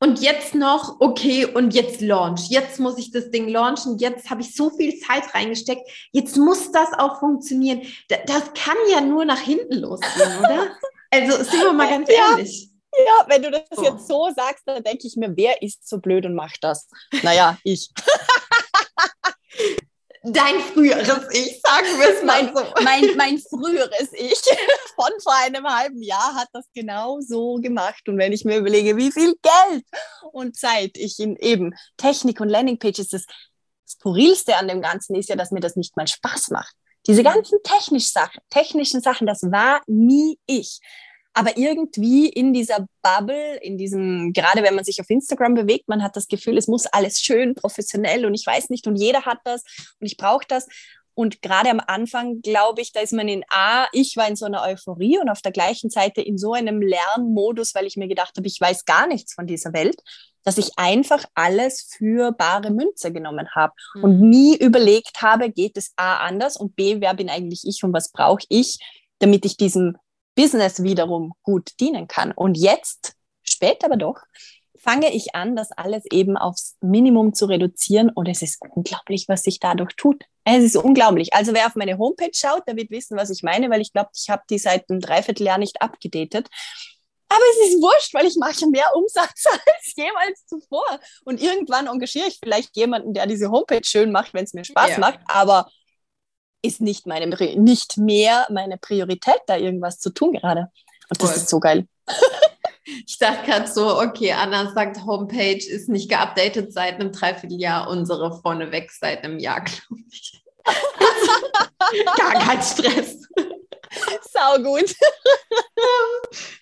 [0.00, 2.48] Und jetzt noch, okay, und jetzt launch.
[2.48, 3.96] Jetzt muss ich das Ding launchen.
[3.98, 5.88] Jetzt habe ich so viel Zeit reingesteckt.
[6.12, 7.82] Jetzt muss das auch funktionieren.
[8.08, 10.68] Das kann ja nur nach hinten losgehen, oder?
[11.10, 12.32] Also sind wir mal ganz ja.
[12.32, 12.73] ehrlich.
[12.98, 13.82] Ja, wenn du das oh.
[13.82, 16.88] jetzt so sagst, dann denke ich mir, wer ist so blöd und macht das?
[17.22, 17.90] Naja, ich.
[20.22, 22.82] dein früheres Ich, sagen wir es mal so.
[22.82, 24.40] Mein, mein früheres Ich
[24.94, 28.08] von vor einem halben Jahr hat das genau so gemacht.
[28.08, 29.84] Und wenn ich mir überlege, wie viel Geld
[30.32, 33.26] und Zeit ich in eben Technik und Landingpages, das
[33.86, 36.74] Skurrilste an dem Ganzen ist ja, dass mir das nicht mal Spaß macht.
[37.06, 40.80] Diese ganzen technisch Sachen, technischen Sachen, das war nie ich.
[41.34, 46.02] Aber irgendwie in dieser Bubble, in diesem, gerade wenn man sich auf Instagram bewegt, man
[46.02, 49.38] hat das Gefühl, es muss alles schön professionell und ich weiß nicht und jeder hat
[49.44, 49.64] das
[50.00, 50.68] und ich brauche das.
[51.14, 54.46] Und gerade am Anfang, glaube ich, da ist man in A, ich war in so
[54.46, 58.36] einer Euphorie und auf der gleichen Seite in so einem Lernmodus, weil ich mir gedacht
[58.36, 60.00] habe, ich weiß gar nichts von dieser Welt,
[60.42, 64.04] dass ich einfach alles für bare Münze genommen habe mhm.
[64.04, 67.92] und nie überlegt habe, geht es A anders und B, wer bin eigentlich ich und
[67.92, 68.78] was brauche ich,
[69.20, 69.96] damit ich diesem
[70.34, 72.32] Business wiederum gut dienen kann.
[72.32, 74.20] Und jetzt, später aber doch,
[74.84, 79.42] fange ich an, das alles eben aufs Minimum zu reduzieren und es ist unglaublich, was
[79.42, 80.24] sich dadurch tut.
[80.44, 81.32] Es ist unglaublich.
[81.32, 84.10] Also wer auf meine Homepage schaut, der wird wissen, was ich meine, weil ich glaube,
[84.14, 86.48] ich habe die seit einem Dreivierteljahr nicht abgedatet.
[87.30, 90.84] Aber es ist wurscht, weil ich mache mehr Umsatz als jemals zuvor.
[91.24, 94.90] Und irgendwann engagiere ich vielleicht jemanden, der diese Homepage schön macht, wenn es mir Spaß
[94.90, 94.98] ja.
[94.98, 95.20] macht.
[95.26, 95.68] Aber
[96.64, 100.70] ist nicht, meine, nicht mehr meine Priorität, da irgendwas zu tun gerade.
[101.10, 101.36] Und das Voll.
[101.36, 101.86] ist so geil.
[103.06, 108.38] Ich dachte gerade so, okay, Anna sagt, Homepage ist nicht geupdatet seit einem Dreivierteljahr, unsere
[108.42, 110.44] vorneweg seit einem Jahr, glaube ich.
[112.18, 113.26] Gar kein Stress.
[114.30, 114.94] Sau gut.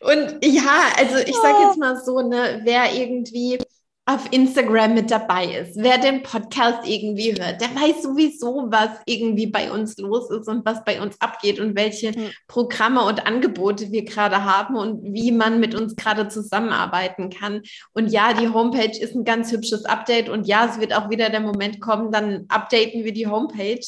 [0.00, 3.58] Und ja, also ich sage jetzt mal so, ne, wer irgendwie
[4.04, 9.46] auf Instagram mit dabei ist, wer den Podcast irgendwie hört, der weiß sowieso, was irgendwie
[9.46, 12.30] bei uns los ist und was bei uns abgeht und welche mhm.
[12.48, 17.62] Programme und Angebote wir gerade haben und wie man mit uns gerade zusammenarbeiten kann.
[17.92, 21.30] Und ja, die Homepage ist ein ganz hübsches Update und ja, es wird auch wieder
[21.30, 23.86] der Moment kommen, dann updaten wir die Homepage.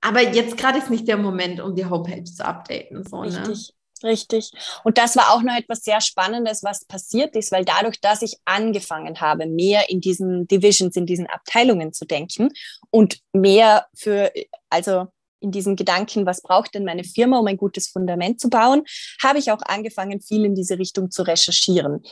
[0.00, 3.02] Aber jetzt gerade ist nicht der Moment, um die Homepage zu updaten.
[3.02, 3.26] So, ne?
[3.26, 3.48] Richtig.
[3.48, 3.77] Ne?
[4.02, 4.50] Richtig.
[4.84, 8.36] Und das war auch noch etwas sehr Spannendes, was passiert ist, weil dadurch, dass ich
[8.44, 12.50] angefangen habe, mehr in diesen Divisions, in diesen Abteilungen zu denken
[12.90, 14.32] und mehr für,
[14.70, 15.08] also
[15.40, 18.82] in diesen Gedanken, was braucht denn meine Firma, um ein gutes Fundament zu bauen,
[19.22, 22.02] habe ich auch angefangen, viel in diese Richtung zu recherchieren.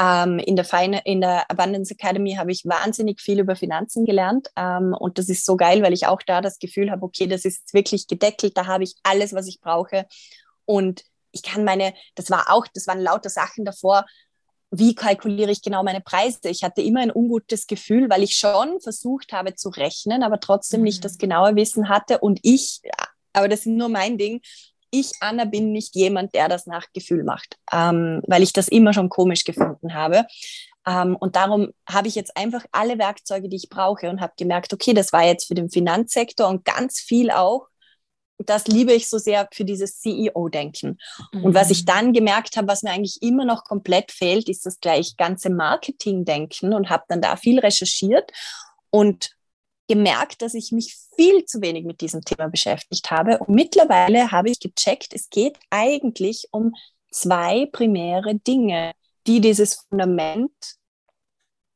[0.00, 4.48] Ähm, in, der Feine, in der Abundance Academy habe ich wahnsinnig viel über Finanzen gelernt
[4.56, 7.44] ähm, und das ist so geil, weil ich auch da das Gefühl habe, okay, das
[7.44, 10.06] ist wirklich gedeckelt, da habe ich alles, was ich brauche
[10.64, 14.04] und ich kann meine, das war auch, das waren lauter Sachen davor,
[14.70, 16.48] wie kalkuliere ich genau meine Preise?
[16.48, 20.80] Ich hatte immer ein ungutes Gefühl, weil ich schon versucht habe zu rechnen, aber trotzdem
[20.80, 20.84] mhm.
[20.84, 22.18] nicht das genaue Wissen hatte.
[22.18, 22.80] Und ich,
[23.34, 24.40] aber das ist nur mein Ding,
[24.90, 28.92] ich, Anna, bin nicht jemand, der das nach Gefühl macht, ähm, weil ich das immer
[28.92, 30.26] schon komisch gefunden habe.
[30.86, 34.72] Ähm, und darum habe ich jetzt einfach alle Werkzeuge, die ich brauche und habe gemerkt,
[34.72, 37.68] okay, das war jetzt für den Finanzsektor und ganz viel auch
[38.48, 40.98] das liebe ich so sehr für dieses CEO-Denken.
[41.32, 41.44] Mhm.
[41.44, 41.86] Und was ich mhm.
[41.86, 46.74] dann gemerkt habe, was mir eigentlich immer noch komplett fehlt, ist das gleich ganze Marketing-Denken
[46.74, 48.30] und habe dann da viel recherchiert
[48.90, 49.30] und
[49.88, 53.38] gemerkt, dass ich mich viel zu wenig mit diesem Thema beschäftigt habe.
[53.38, 56.74] Und mittlerweile habe ich gecheckt, es geht eigentlich um
[57.10, 58.92] zwei primäre Dinge,
[59.26, 60.50] die dieses Fundament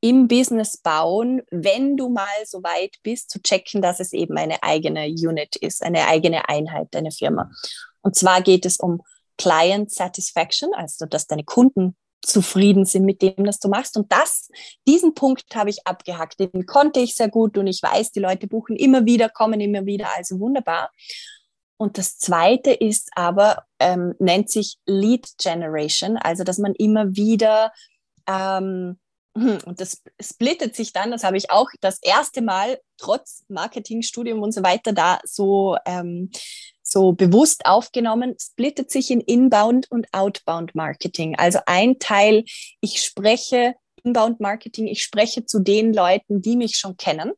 [0.08, 4.62] im Business bauen, wenn du mal so weit bist, zu checken, dass es eben eine
[4.62, 7.50] eigene Unit ist, eine eigene Einheit, deine Firma.
[8.02, 9.02] Und zwar geht es um
[9.36, 13.96] Client Satisfaction, also dass deine Kunden zufrieden sind mit dem, was du machst.
[13.96, 14.48] Und das,
[14.86, 16.38] diesen Punkt habe ich abgehackt.
[16.38, 19.86] Den konnte ich sehr gut und ich weiß, die Leute buchen immer wieder, kommen immer
[19.86, 20.90] wieder, also wunderbar.
[21.78, 27.72] Und das zweite ist aber, ähm, nennt sich Lead Generation, also dass man immer wieder
[28.26, 28.98] ähm, hm,
[29.36, 34.52] und das splittet sich dann, das habe ich auch das erste Mal trotz Marketingstudium und
[34.52, 36.30] so weiter da so, ähm,
[36.82, 41.36] so bewusst aufgenommen, splittet sich in Inbound und Outbound Marketing.
[41.36, 42.44] Also ein Teil,
[42.80, 43.74] ich spreche
[44.04, 47.32] Inbound Marketing, ich spreche zu den Leuten, die mich schon kennen.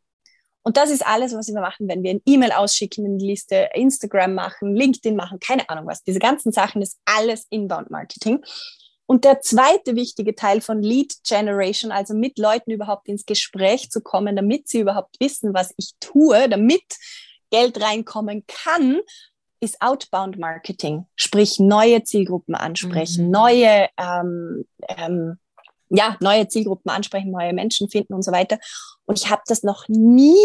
[0.63, 3.71] Und das ist alles, was wir machen, wenn wir ein E-Mail ausschicken in die Liste,
[3.75, 6.05] Instagram machen, LinkedIn machen, keine Ahnung was.
[6.05, 8.45] Diese ganzen Sachen ist alles Inbound Marketing.
[9.11, 14.03] Und der zweite wichtige Teil von Lead Generation, also mit Leuten überhaupt ins Gespräch zu
[14.03, 16.83] kommen, damit sie überhaupt wissen, was ich tue, damit
[17.51, 19.01] Geld reinkommen kann,
[19.61, 23.31] ist Outbound Marketing, sprich neue Zielgruppen ansprechen, mhm.
[23.31, 25.39] neue, ähm, ähm,
[25.89, 28.59] ja, neue Zielgruppen ansprechen, neue Menschen finden und so weiter.
[29.07, 30.37] Und ich habe das noch nie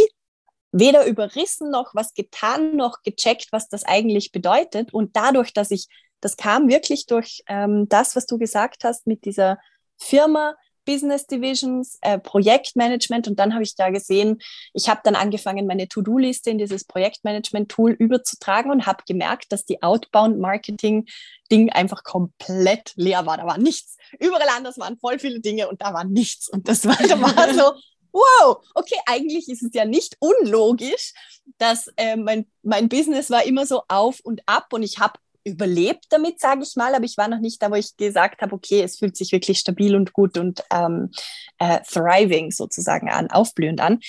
[0.71, 4.93] weder überrissen noch was getan noch gecheckt, was das eigentlich bedeutet.
[4.93, 5.89] Und dadurch, dass ich
[6.23, 9.59] das kam wirklich durch ähm, das, was du gesagt hast mit dieser
[9.97, 10.55] Firma,
[10.85, 14.41] Business Divisions, äh, Projektmanagement und dann habe ich da gesehen,
[14.73, 19.81] ich habe dann angefangen, meine To-Do-Liste in dieses Projektmanagement-Tool überzutragen und habe gemerkt, dass die
[19.81, 23.37] Outbound-Marketing-Ding einfach komplett leer war.
[23.37, 23.97] Da war nichts.
[24.19, 26.49] Überall anders waren voll viele Dinge und da war nichts.
[26.49, 27.79] Und das war, da war so,
[28.11, 31.13] wow, okay, eigentlich ist es ja nicht unlogisch,
[31.57, 35.13] dass äh, mein, mein Business war immer so auf und ab und ich habe
[35.43, 38.55] überlebt damit, sage ich mal, aber ich war noch nicht da, wo ich gesagt habe,
[38.55, 41.11] okay, es fühlt sich wirklich stabil und gut und ähm,
[41.59, 43.99] äh, thriving sozusagen an, aufblühend an.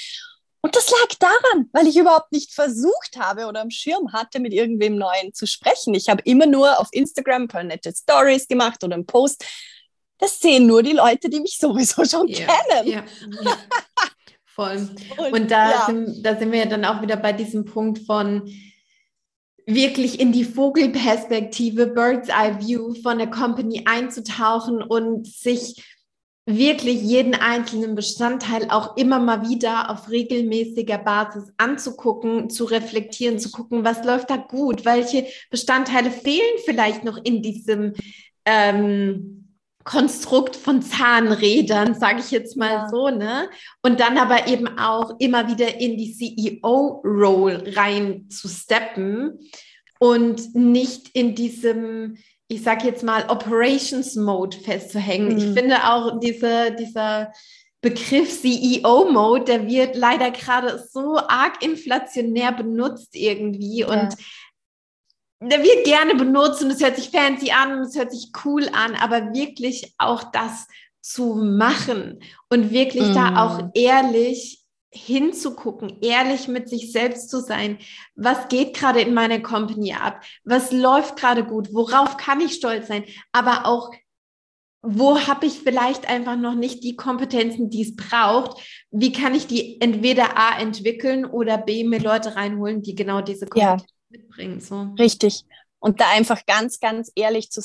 [0.60, 4.54] Und das lag daran, weil ich überhaupt nicht versucht habe oder am Schirm hatte, mit
[4.54, 5.92] irgendwem Neuen zu sprechen.
[5.92, 9.44] Ich habe immer nur auf Instagram ein paar nette Stories gemacht oder einen Post.
[10.16, 12.86] Das sehen nur die Leute, die mich sowieso schon ja, kennen.
[12.88, 13.04] Ja,
[13.42, 13.58] ja.
[14.46, 14.88] Voll.
[15.18, 15.86] Und, und da, ja.
[15.86, 18.48] sind, da sind wir ja dann auch wieder bei diesem Punkt von,
[19.66, 25.82] wirklich in die Vogelperspektive, Bird's Eye View von der Company einzutauchen und sich
[26.46, 33.50] wirklich jeden einzelnen Bestandteil auch immer mal wieder auf regelmäßiger Basis anzugucken, zu reflektieren, zu
[33.50, 37.94] gucken, was läuft da gut, welche Bestandteile fehlen vielleicht noch in diesem
[38.44, 39.43] ähm,
[39.84, 42.88] Konstrukt von Zahnrädern, sage ich jetzt mal ja.
[42.88, 43.48] so, ne?
[43.82, 49.38] Und dann aber eben auch immer wieder in die CEO-Role rein zu steppen
[49.98, 52.16] und nicht in diesem
[52.48, 55.32] ich sage jetzt mal, Operations Mode festzuhängen.
[55.32, 55.38] Mhm.
[55.38, 57.32] Ich finde auch diese, dieser
[57.80, 63.88] Begriff CEO-Mode, der wird leider gerade so arg inflationär benutzt irgendwie ja.
[63.88, 64.14] und
[65.48, 68.68] der wird gerne benutzt und es hört sich fancy an und es hört sich cool
[68.72, 70.66] an, aber wirklich auch das
[71.00, 73.14] zu machen und wirklich mm.
[73.14, 73.36] da mhm.
[73.36, 77.78] auch ehrlich hinzugucken, ehrlich mit sich selbst zu sein.
[78.14, 80.22] Was geht gerade in meiner Company ab?
[80.44, 81.68] Was läuft gerade gut?
[81.72, 83.04] Worauf kann ich stolz sein?
[83.32, 83.90] Aber auch,
[84.82, 88.62] wo habe ich vielleicht einfach noch nicht die Kompetenzen, die es braucht?
[88.90, 93.46] Wie kann ich die entweder A entwickeln oder B mir Leute reinholen, die genau diese
[93.46, 94.18] Kompetenzen ja.
[94.22, 94.60] mitbringen?
[94.60, 94.94] So.
[94.98, 95.44] Richtig
[95.84, 97.60] und da einfach ganz, ganz ehrlich zu,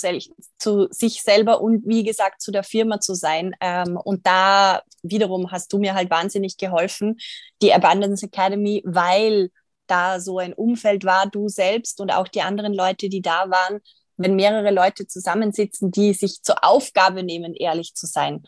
[0.57, 3.55] zu, sich selber und wie gesagt zu der Firma zu sein.
[3.61, 7.17] Ähm, und da wiederum hast du mir halt wahnsinnig geholfen,
[7.61, 9.51] die Abundance Academy, weil
[9.87, 13.79] da so ein Umfeld war, du selbst und auch die anderen Leute, die da waren,
[14.17, 18.43] wenn mehrere Leute zusammensitzen, die sich zur Aufgabe nehmen, ehrlich zu sein,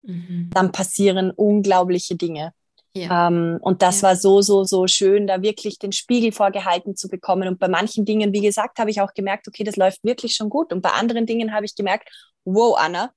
[0.00, 0.48] mhm.
[0.54, 2.54] dann passieren unglaubliche Dinge.
[2.92, 3.28] Ja.
[3.28, 4.08] Ähm, und das ja.
[4.08, 7.48] war so, so, so schön, da wirklich den Spiegel vorgehalten zu bekommen.
[7.48, 10.50] Und bei manchen Dingen, wie gesagt, habe ich auch gemerkt, okay, das läuft wirklich schon
[10.50, 10.72] gut.
[10.72, 12.08] Und bei anderen Dingen habe ich gemerkt,
[12.44, 13.12] wow, Anna,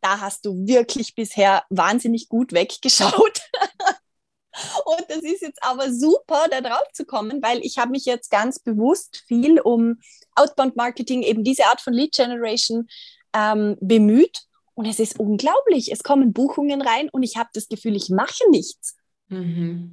[0.00, 3.40] da hast du wirklich bisher wahnsinnig gut weggeschaut.
[4.84, 8.30] und das ist jetzt aber super, da drauf zu kommen, weil ich habe mich jetzt
[8.30, 10.00] ganz bewusst viel um
[10.34, 12.88] Outbound Marketing, eben diese Art von Lead Generation
[13.34, 15.92] ähm, bemüht und es ist unglaublich.
[15.92, 18.96] Es kommen Buchungen rein und ich habe das Gefühl, ich mache nichts.
[19.28, 19.92] Mhm.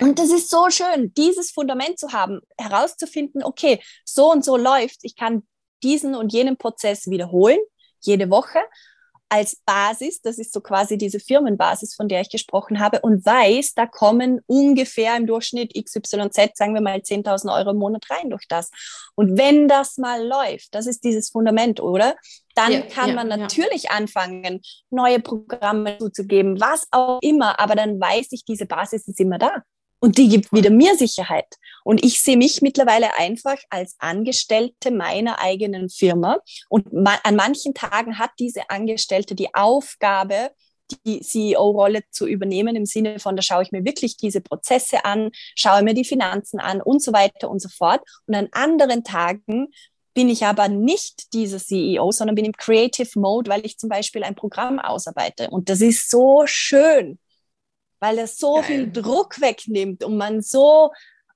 [0.00, 5.00] Und das ist so schön, dieses Fundament zu haben, herauszufinden, okay, so und so läuft.
[5.02, 5.42] Ich kann
[5.82, 7.58] diesen und jenen Prozess wiederholen,
[8.00, 8.58] jede Woche
[9.30, 13.74] als Basis, das ist so quasi diese Firmenbasis, von der ich gesprochen habe, und weiß,
[13.74, 18.46] da kommen ungefähr im Durchschnitt XYZ, sagen wir mal 10.000 Euro im Monat rein durch
[18.48, 18.70] das.
[19.14, 22.16] Und wenn das mal läuft, das ist dieses Fundament, oder?
[22.56, 23.90] Dann ja, kann ja, man natürlich ja.
[23.92, 24.60] anfangen,
[24.90, 29.62] neue Programme zuzugeben, was auch immer, aber dann weiß ich, diese Basis ist immer da.
[30.00, 31.46] Und die gibt wieder mir Sicherheit.
[31.84, 36.38] Und ich sehe mich mittlerweile einfach als Angestellte meiner eigenen Firma.
[36.68, 40.50] Und ma an manchen Tagen hat diese Angestellte die Aufgabe,
[41.06, 45.30] die CEO-Rolle zu übernehmen, im Sinne von, da schaue ich mir wirklich diese Prozesse an,
[45.54, 48.00] schaue mir die Finanzen an und so weiter und so fort.
[48.26, 49.68] Und an anderen Tagen
[50.14, 54.24] bin ich aber nicht dieser CEO, sondern bin im Creative Mode, weil ich zum Beispiel
[54.24, 55.48] ein Programm ausarbeite.
[55.50, 57.18] Und das ist so schön
[58.00, 58.64] weil er so Geil.
[58.64, 60.90] viel Druck wegnimmt und man so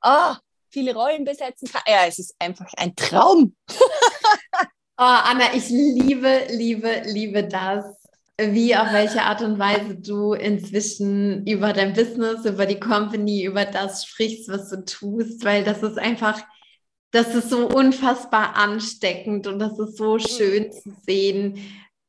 [0.05, 0.35] oh,
[0.71, 1.83] viele Rollen besetzen kann.
[1.87, 3.55] Ja, es ist einfach ein Traum.
[3.71, 3.75] oh,
[4.97, 7.85] Anna, ich liebe, liebe, liebe das.
[8.37, 13.65] Wie, auf welche Art und Weise du inzwischen über dein Business, über die Company, über
[13.65, 16.43] das sprichst, was du tust, weil das ist einfach,
[17.13, 21.61] das ist so unfassbar ansteckend und das ist so schön zu sehen,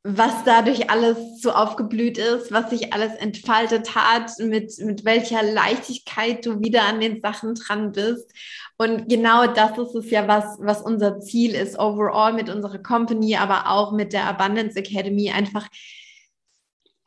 [0.07, 6.45] was dadurch alles so aufgeblüht ist, was sich alles entfaltet hat, mit, mit welcher Leichtigkeit
[6.45, 8.31] du wieder an den Sachen dran bist.
[8.77, 13.35] Und genau das ist es ja, was, was unser Ziel ist, overall mit unserer Company,
[13.35, 15.67] aber auch mit der Abundance Academy, einfach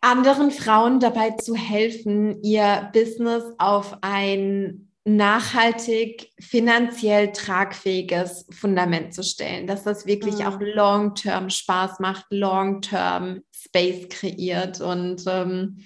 [0.00, 9.66] anderen Frauen dabei zu helfen, ihr Business auf ein nachhaltig finanziell tragfähiges Fundament zu stellen,
[9.66, 10.46] dass das wirklich mhm.
[10.46, 15.84] auch long-term Spaß macht, long-term Space kreiert und ähm,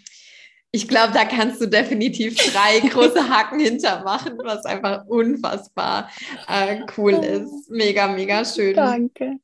[0.74, 6.10] ich glaube, da kannst du definitiv drei große Haken hintermachen, was einfach unfassbar
[6.48, 7.70] äh, cool ist.
[7.70, 8.74] Mega, mega schön.
[8.74, 9.36] Danke.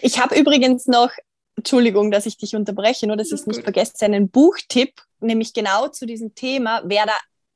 [0.00, 1.10] Ich habe übrigens noch,
[1.56, 5.86] Entschuldigung, dass ich dich unterbreche, nur dass ich es nicht vergesse, einen Buchtipp, nämlich genau
[5.86, 6.82] zu diesem Thema.
[6.84, 7.14] Wer da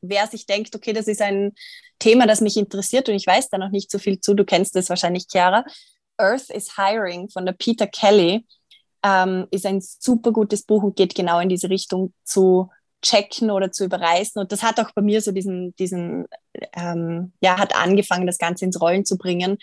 [0.08, 1.52] wer sich denkt, okay, das ist ein
[1.98, 4.76] Thema, das mich interessiert und ich weiß da noch nicht so viel zu, du kennst
[4.76, 5.64] es wahrscheinlich, Chiara.
[6.18, 8.46] Earth is Hiring von der Peter Kelly
[9.02, 12.70] ähm, ist ein super gutes Buch und geht genau in diese Richtung zu
[13.02, 14.40] checken oder zu überreißen.
[14.40, 16.26] Und das hat auch bei mir so diesen, diesen
[16.72, 19.58] ähm, ja, hat angefangen, das Ganze ins Rollen zu bringen,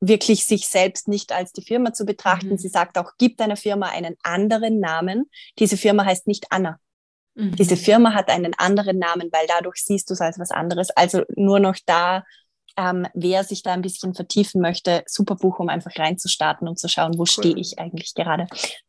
[0.00, 2.50] wirklich sich selbst nicht als die Firma zu betrachten.
[2.50, 2.58] Mhm.
[2.58, 5.30] Sie sagt auch, gib deiner Firma einen anderen Namen.
[5.58, 6.78] Diese Firma heißt nicht Anna.
[7.34, 7.56] Mhm.
[7.56, 10.90] Diese Firma hat einen anderen Namen, weil dadurch siehst du es als was anderes.
[10.90, 12.24] Also nur noch da
[12.76, 16.88] ähm, wer sich da ein bisschen vertiefen möchte, super Buch, um einfach reinzustarten und zu
[16.88, 17.26] schauen, wo cool.
[17.26, 18.46] stehe ich eigentlich gerade.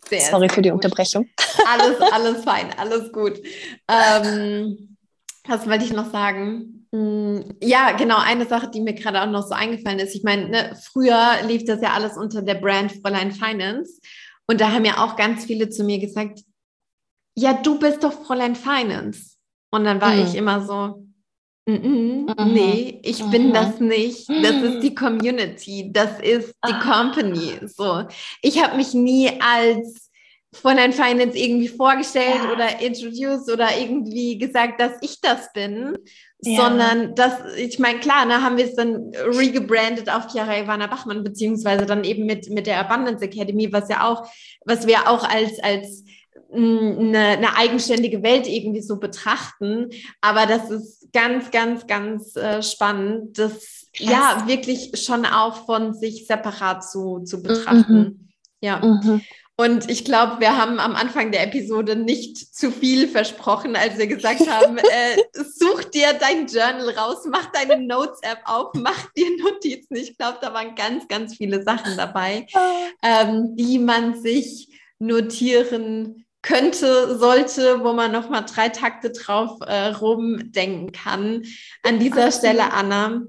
[0.09, 0.77] Sehr, Sorry sehr für die gut.
[0.77, 1.29] Unterbrechung.
[1.67, 3.39] Alles, alles fein, alles gut.
[3.87, 4.97] Ähm,
[5.47, 6.87] was wollte ich noch sagen?
[6.91, 10.15] Hm, ja, genau, eine Sache, die mir gerade auch noch so eingefallen ist.
[10.15, 13.99] Ich meine, ne, früher lief das ja alles unter der Brand Fräulein Finance.
[14.47, 16.41] Und da haben ja auch ganz viele zu mir gesagt,
[17.35, 19.35] ja, du bist doch Fräulein Finance.
[19.71, 20.25] Und dann war mhm.
[20.25, 21.05] ich immer so,
[21.67, 23.31] Mm -mm, nee, ich mhm.
[23.31, 24.29] bin das nicht.
[24.29, 26.79] Das ist die Community, das ist die ah.
[26.79, 27.53] Company.
[27.65, 28.03] So,
[28.43, 30.11] ich habe mich nie als
[30.53, 32.51] Fräulein Finance irgendwie vorgestellt ja.
[32.51, 35.97] oder introduced oder irgendwie gesagt, dass ich das bin,
[36.41, 36.61] ja.
[36.61, 40.85] sondern dass, ich meine, klar, da ne, haben wir es dann regebrandet auf Chiara Ivana
[40.85, 44.29] Bachmann, beziehungsweise dann eben mit, mit der Abundance Academy, was ja auch,
[44.65, 46.03] was wir auch als, als
[46.51, 49.89] eine, eine, eigenständige Welt irgendwie so betrachten.
[50.21, 54.09] Aber das ist ganz, ganz, ganz äh, spannend, das Krass.
[54.09, 57.93] ja wirklich schon auch von sich separat zu, zu betrachten.
[57.93, 58.29] Mhm.
[58.61, 58.79] Ja.
[58.79, 59.21] Mhm.
[59.57, 64.07] Und ich glaube, wir haben am Anfang der Episode nicht zu viel versprochen, als wir
[64.07, 69.95] gesagt haben, äh, such dir dein Journal raus, mach deine Notes-App auf, mach dir Notizen.
[69.95, 72.59] Ich glaube, da waren ganz, ganz viele Sachen dabei, ah.
[73.01, 79.87] ähm, die man sich notieren könnte, sollte, wo man noch mal drei Takte drauf äh,
[79.87, 81.43] rumdenken kann.
[81.81, 83.23] An dieser Stelle, Anna,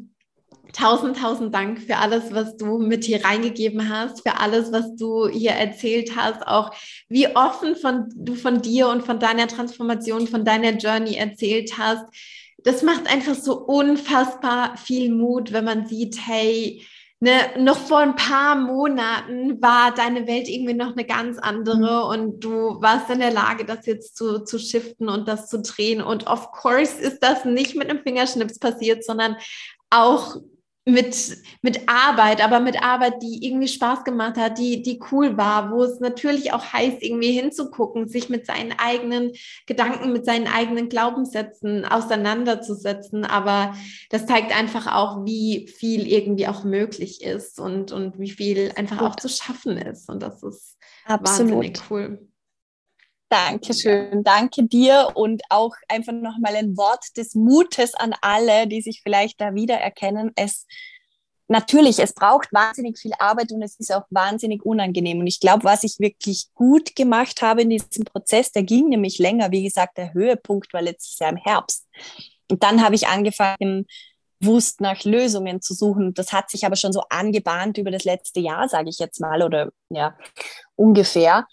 [0.74, 5.28] tausend, tausend Dank für alles, was du mit hier reingegeben hast, für alles, was du
[5.28, 6.72] hier erzählt hast, auch
[7.08, 12.04] wie offen von, du von dir und von deiner Transformation, von deiner Journey erzählt hast.
[12.58, 16.84] Das macht einfach so unfassbar viel Mut, wenn man sieht, hey,
[17.20, 22.10] ne, noch vor ein paar Monaten war deine Welt irgendwie noch eine ganz andere mhm.
[22.10, 26.02] und du warst in der Lage, das jetzt zu, zu shiften und das zu drehen.
[26.02, 29.36] Und of course ist das nicht mit einem Fingerschnips passiert, sondern
[29.90, 30.36] auch
[30.88, 35.72] mit, mit Arbeit, aber mit Arbeit, die irgendwie Spaß gemacht hat, die, die cool war,
[35.72, 39.32] wo es natürlich auch heißt, irgendwie hinzugucken, sich mit seinen eigenen
[39.66, 43.24] Gedanken, mit seinen eigenen Glaubenssätzen auseinanderzusetzen.
[43.24, 43.74] Aber
[44.10, 48.98] das zeigt einfach auch, wie viel irgendwie auch möglich ist und, und wie viel einfach
[48.98, 49.08] Gut.
[49.08, 50.08] auch zu schaffen ist.
[50.08, 51.50] Und das ist Absolut.
[51.50, 52.28] wahnsinnig cool.
[53.28, 59.00] Dankeschön, danke dir und auch einfach nochmal ein Wort des Mutes an alle, die sich
[59.02, 60.30] vielleicht da wiedererkennen.
[60.36, 60.66] Es
[61.48, 65.20] natürlich, es braucht wahnsinnig viel Arbeit und es ist auch wahnsinnig unangenehm.
[65.20, 69.18] Und ich glaube, was ich wirklich gut gemacht habe in diesem Prozess, der ging nämlich
[69.18, 69.50] länger.
[69.50, 71.86] Wie gesagt, der Höhepunkt war letztes Jahr im Herbst.
[72.50, 73.86] Und dann habe ich angefangen,
[74.38, 76.14] bewusst nach Lösungen zu suchen.
[76.14, 79.42] Das hat sich aber schon so angebahnt über das letzte Jahr, sage ich jetzt mal,
[79.42, 80.16] oder ja,
[80.74, 81.46] ungefähr.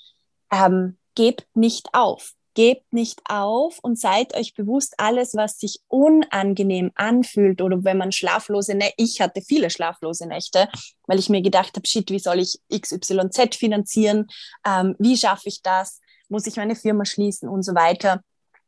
[0.52, 2.34] Ähm, gebt nicht auf.
[2.56, 8.12] Gebt nicht auf und seid euch bewusst, alles, was sich unangenehm anfühlt oder wenn man
[8.12, 10.70] schlaflose Nächte, ich hatte viele schlaflose Nächte,
[11.08, 14.28] weil ich mir gedacht habe, shit, wie soll ich XYZ finanzieren?
[14.68, 16.00] Ähm, wie schaffe ich das?
[16.30, 18.22] Muss ich meine Firma schließen und so weiter?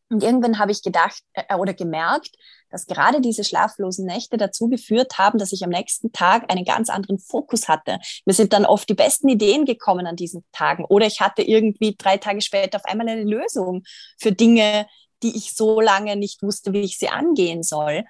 [0.10, 2.36] Und irgendwann habe ich gedacht äh, oder gemerkt,
[2.70, 6.90] dass gerade diese schlaflosen Nächte dazu geführt haben, dass ich am nächsten Tag einen ganz
[6.90, 8.00] anderen Fokus hatte.
[8.26, 11.96] Mir sind dann oft die besten Ideen gekommen an diesen Tagen oder ich hatte irgendwie
[11.98, 13.84] drei Tage später auf einmal eine Lösung
[14.20, 14.86] für Dinge,
[15.24, 18.04] die ich so lange nicht wusste, wie ich sie angehen soll.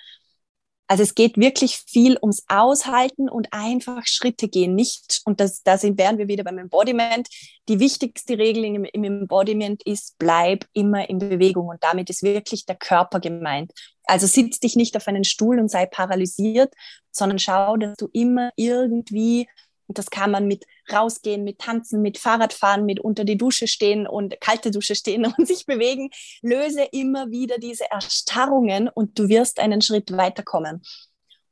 [0.88, 4.76] Also es geht wirklich viel ums Aushalten und einfach Schritte gehen.
[4.76, 7.28] Nicht, und das, da sind, wären wir wieder beim Embodiment.
[7.68, 11.68] Die wichtigste Regel im, im Embodiment ist, bleib immer in Bewegung.
[11.68, 13.72] Und damit ist wirklich der Körper gemeint.
[14.04, 16.74] Also sitz dich nicht auf einen Stuhl und sei paralysiert,
[17.12, 19.48] sondern schau, dass du immer irgendwie
[19.88, 24.08] und das kann man mit rausgehen, mit tanzen, mit Fahrradfahren, mit unter die Dusche stehen
[24.08, 26.10] und kalte Dusche stehen und sich bewegen.
[26.42, 30.82] Löse immer wieder diese Erstarrungen und du wirst einen Schritt weiterkommen.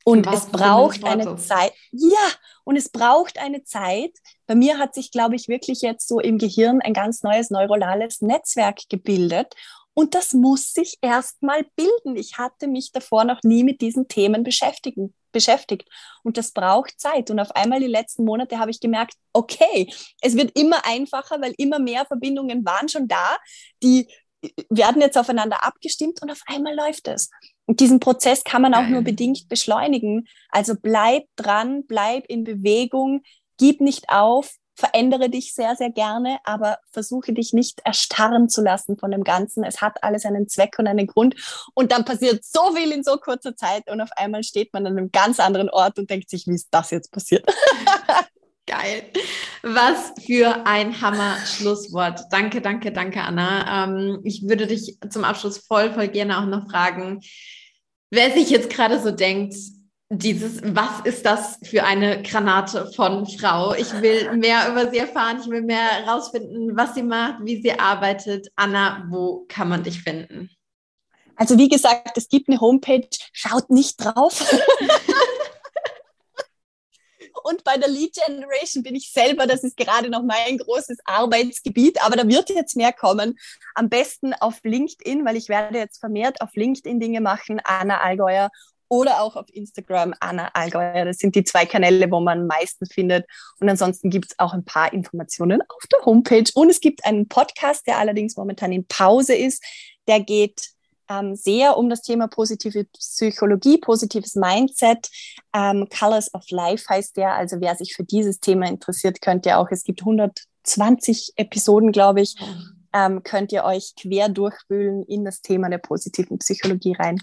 [0.06, 1.72] Und es braucht eine Zeit.
[1.90, 2.28] Ja,
[2.64, 4.12] und es braucht eine Zeit.
[4.46, 8.20] Bei mir hat sich, glaube ich, wirklich jetzt so im Gehirn ein ganz neues neuronales
[8.20, 9.54] Netzwerk gebildet.
[9.94, 12.16] Und das muss sich erstmal bilden.
[12.16, 15.88] Ich hatte mich davor noch nie mit diesen Themen beschäftigen, beschäftigt.
[16.24, 17.30] Und das braucht Zeit.
[17.30, 21.54] Und auf einmal die letzten Monate habe ich gemerkt, okay, es wird immer einfacher, weil
[21.58, 23.36] immer mehr Verbindungen waren schon da,
[23.82, 24.08] die
[24.68, 27.30] werden jetzt aufeinander abgestimmt und auf einmal läuft es.
[27.66, 30.26] Und diesen Prozess kann man auch nur bedingt beschleunigen.
[30.50, 33.22] Also bleib dran, bleib in Bewegung,
[33.58, 38.96] gib nicht auf, verändere dich sehr, sehr gerne, aber versuche dich nicht erstarren zu lassen
[38.96, 39.64] von dem Ganzen.
[39.64, 41.36] Es hat alles einen Zweck und einen Grund.
[41.74, 44.98] Und dann passiert so viel in so kurzer Zeit und auf einmal steht man an
[44.98, 47.44] einem ganz anderen Ort und denkt sich, wie ist das jetzt passiert?
[48.66, 49.04] Geil.
[49.62, 52.22] Was für ein Hammer-Schlusswort.
[52.30, 53.84] Danke, danke, danke, Anna.
[53.84, 57.20] Ähm, ich würde dich zum Abschluss voll, voll gerne auch noch fragen,
[58.10, 59.54] wer sich jetzt gerade so denkt,
[60.10, 63.74] dieses, was ist das für eine Granate von Frau?
[63.74, 67.78] Ich will mehr über sie erfahren, ich will mehr herausfinden, was sie macht, wie sie
[67.78, 68.48] arbeitet.
[68.54, 70.50] Anna, wo kann man dich finden?
[71.36, 74.54] Also wie gesagt, es gibt eine Homepage, schaut nicht drauf.
[77.42, 82.02] Und bei der Lead Generation bin ich selber, das ist gerade noch mein großes Arbeitsgebiet,
[82.02, 83.38] aber da wird jetzt mehr kommen.
[83.74, 88.50] Am besten auf LinkedIn, weil ich werde jetzt vermehrt auf LinkedIn Dinge machen, Anna Allgäuer
[88.88, 91.04] oder auch auf Instagram Anna Allgäuer.
[91.04, 93.26] Das sind die zwei Kanäle, wo man meistens findet.
[93.60, 96.50] Und ansonsten gibt es auch ein paar Informationen auf der Homepage.
[96.54, 99.62] Und es gibt einen Podcast, der allerdings momentan in Pause ist.
[100.06, 100.74] Der geht
[101.08, 105.08] ähm, sehr um das Thema positive Psychologie, positives Mindset.
[105.54, 107.34] Ähm, Colors of Life heißt der.
[107.34, 112.22] Also wer sich für dieses Thema interessiert, könnt ihr auch, es gibt 120 Episoden, glaube
[112.22, 112.36] ich,
[112.92, 117.18] ähm, könnt ihr euch quer durchwühlen in das Thema der positiven Psychologie rein.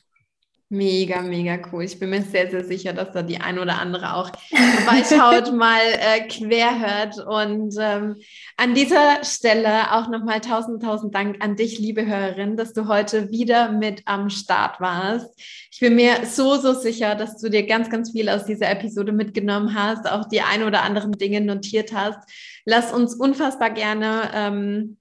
[0.74, 1.84] Mega, mega cool.
[1.84, 5.82] Ich bin mir sehr, sehr sicher, dass da die ein oder andere auch vorbeischaut, mal
[5.82, 7.18] äh, quer hört.
[7.18, 8.16] Und ähm,
[8.56, 13.30] an dieser Stelle auch nochmal tausend, tausend Dank an dich, liebe Hörerin, dass du heute
[13.32, 15.28] wieder mit am Start warst.
[15.74, 19.12] Ich bin mir so, so sicher, dass du dir ganz, ganz viel aus dieser Episode
[19.12, 22.20] mitgenommen hast, auch die ein oder anderen Dinge notiert hast.
[22.64, 24.98] Lass uns unfassbar gerne ähm,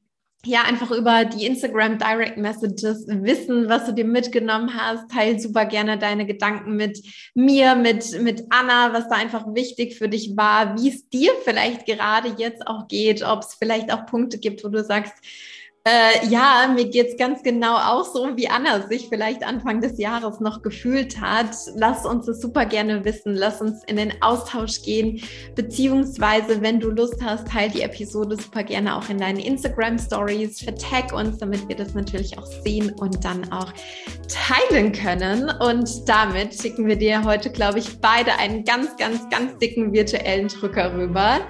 [0.46, 5.10] ja, einfach über die Instagram Direct Messages wissen, was du dir mitgenommen hast.
[5.10, 6.98] Teil super gerne deine Gedanken mit
[7.34, 11.84] mir, mit, mit Anna, was da einfach wichtig für dich war, wie es dir vielleicht
[11.84, 15.12] gerade jetzt auch geht, ob es vielleicht auch Punkte gibt, wo du sagst,
[15.84, 20.38] äh, ja, mir geht's ganz genau auch so, wie Anna sich vielleicht Anfang des Jahres
[20.38, 21.56] noch gefühlt hat.
[21.74, 23.32] Lass uns das super gerne wissen.
[23.34, 25.22] Lass uns in den Austausch gehen.
[25.54, 30.60] Beziehungsweise, wenn du Lust hast, teil die Episode super gerne auch in deinen Instagram Stories.
[30.60, 33.72] Vertag uns, damit wir das natürlich auch sehen und dann auch
[34.28, 35.50] teilen können.
[35.60, 40.48] Und damit schicken wir dir heute, glaube ich, beide einen ganz, ganz, ganz dicken virtuellen
[40.48, 41.40] Drücker rüber.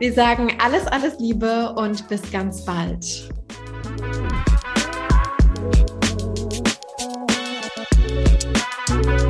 [0.00, 3.28] Wir sagen alles, alles Liebe und bis ganz bald.
[8.88, 9.25] Thank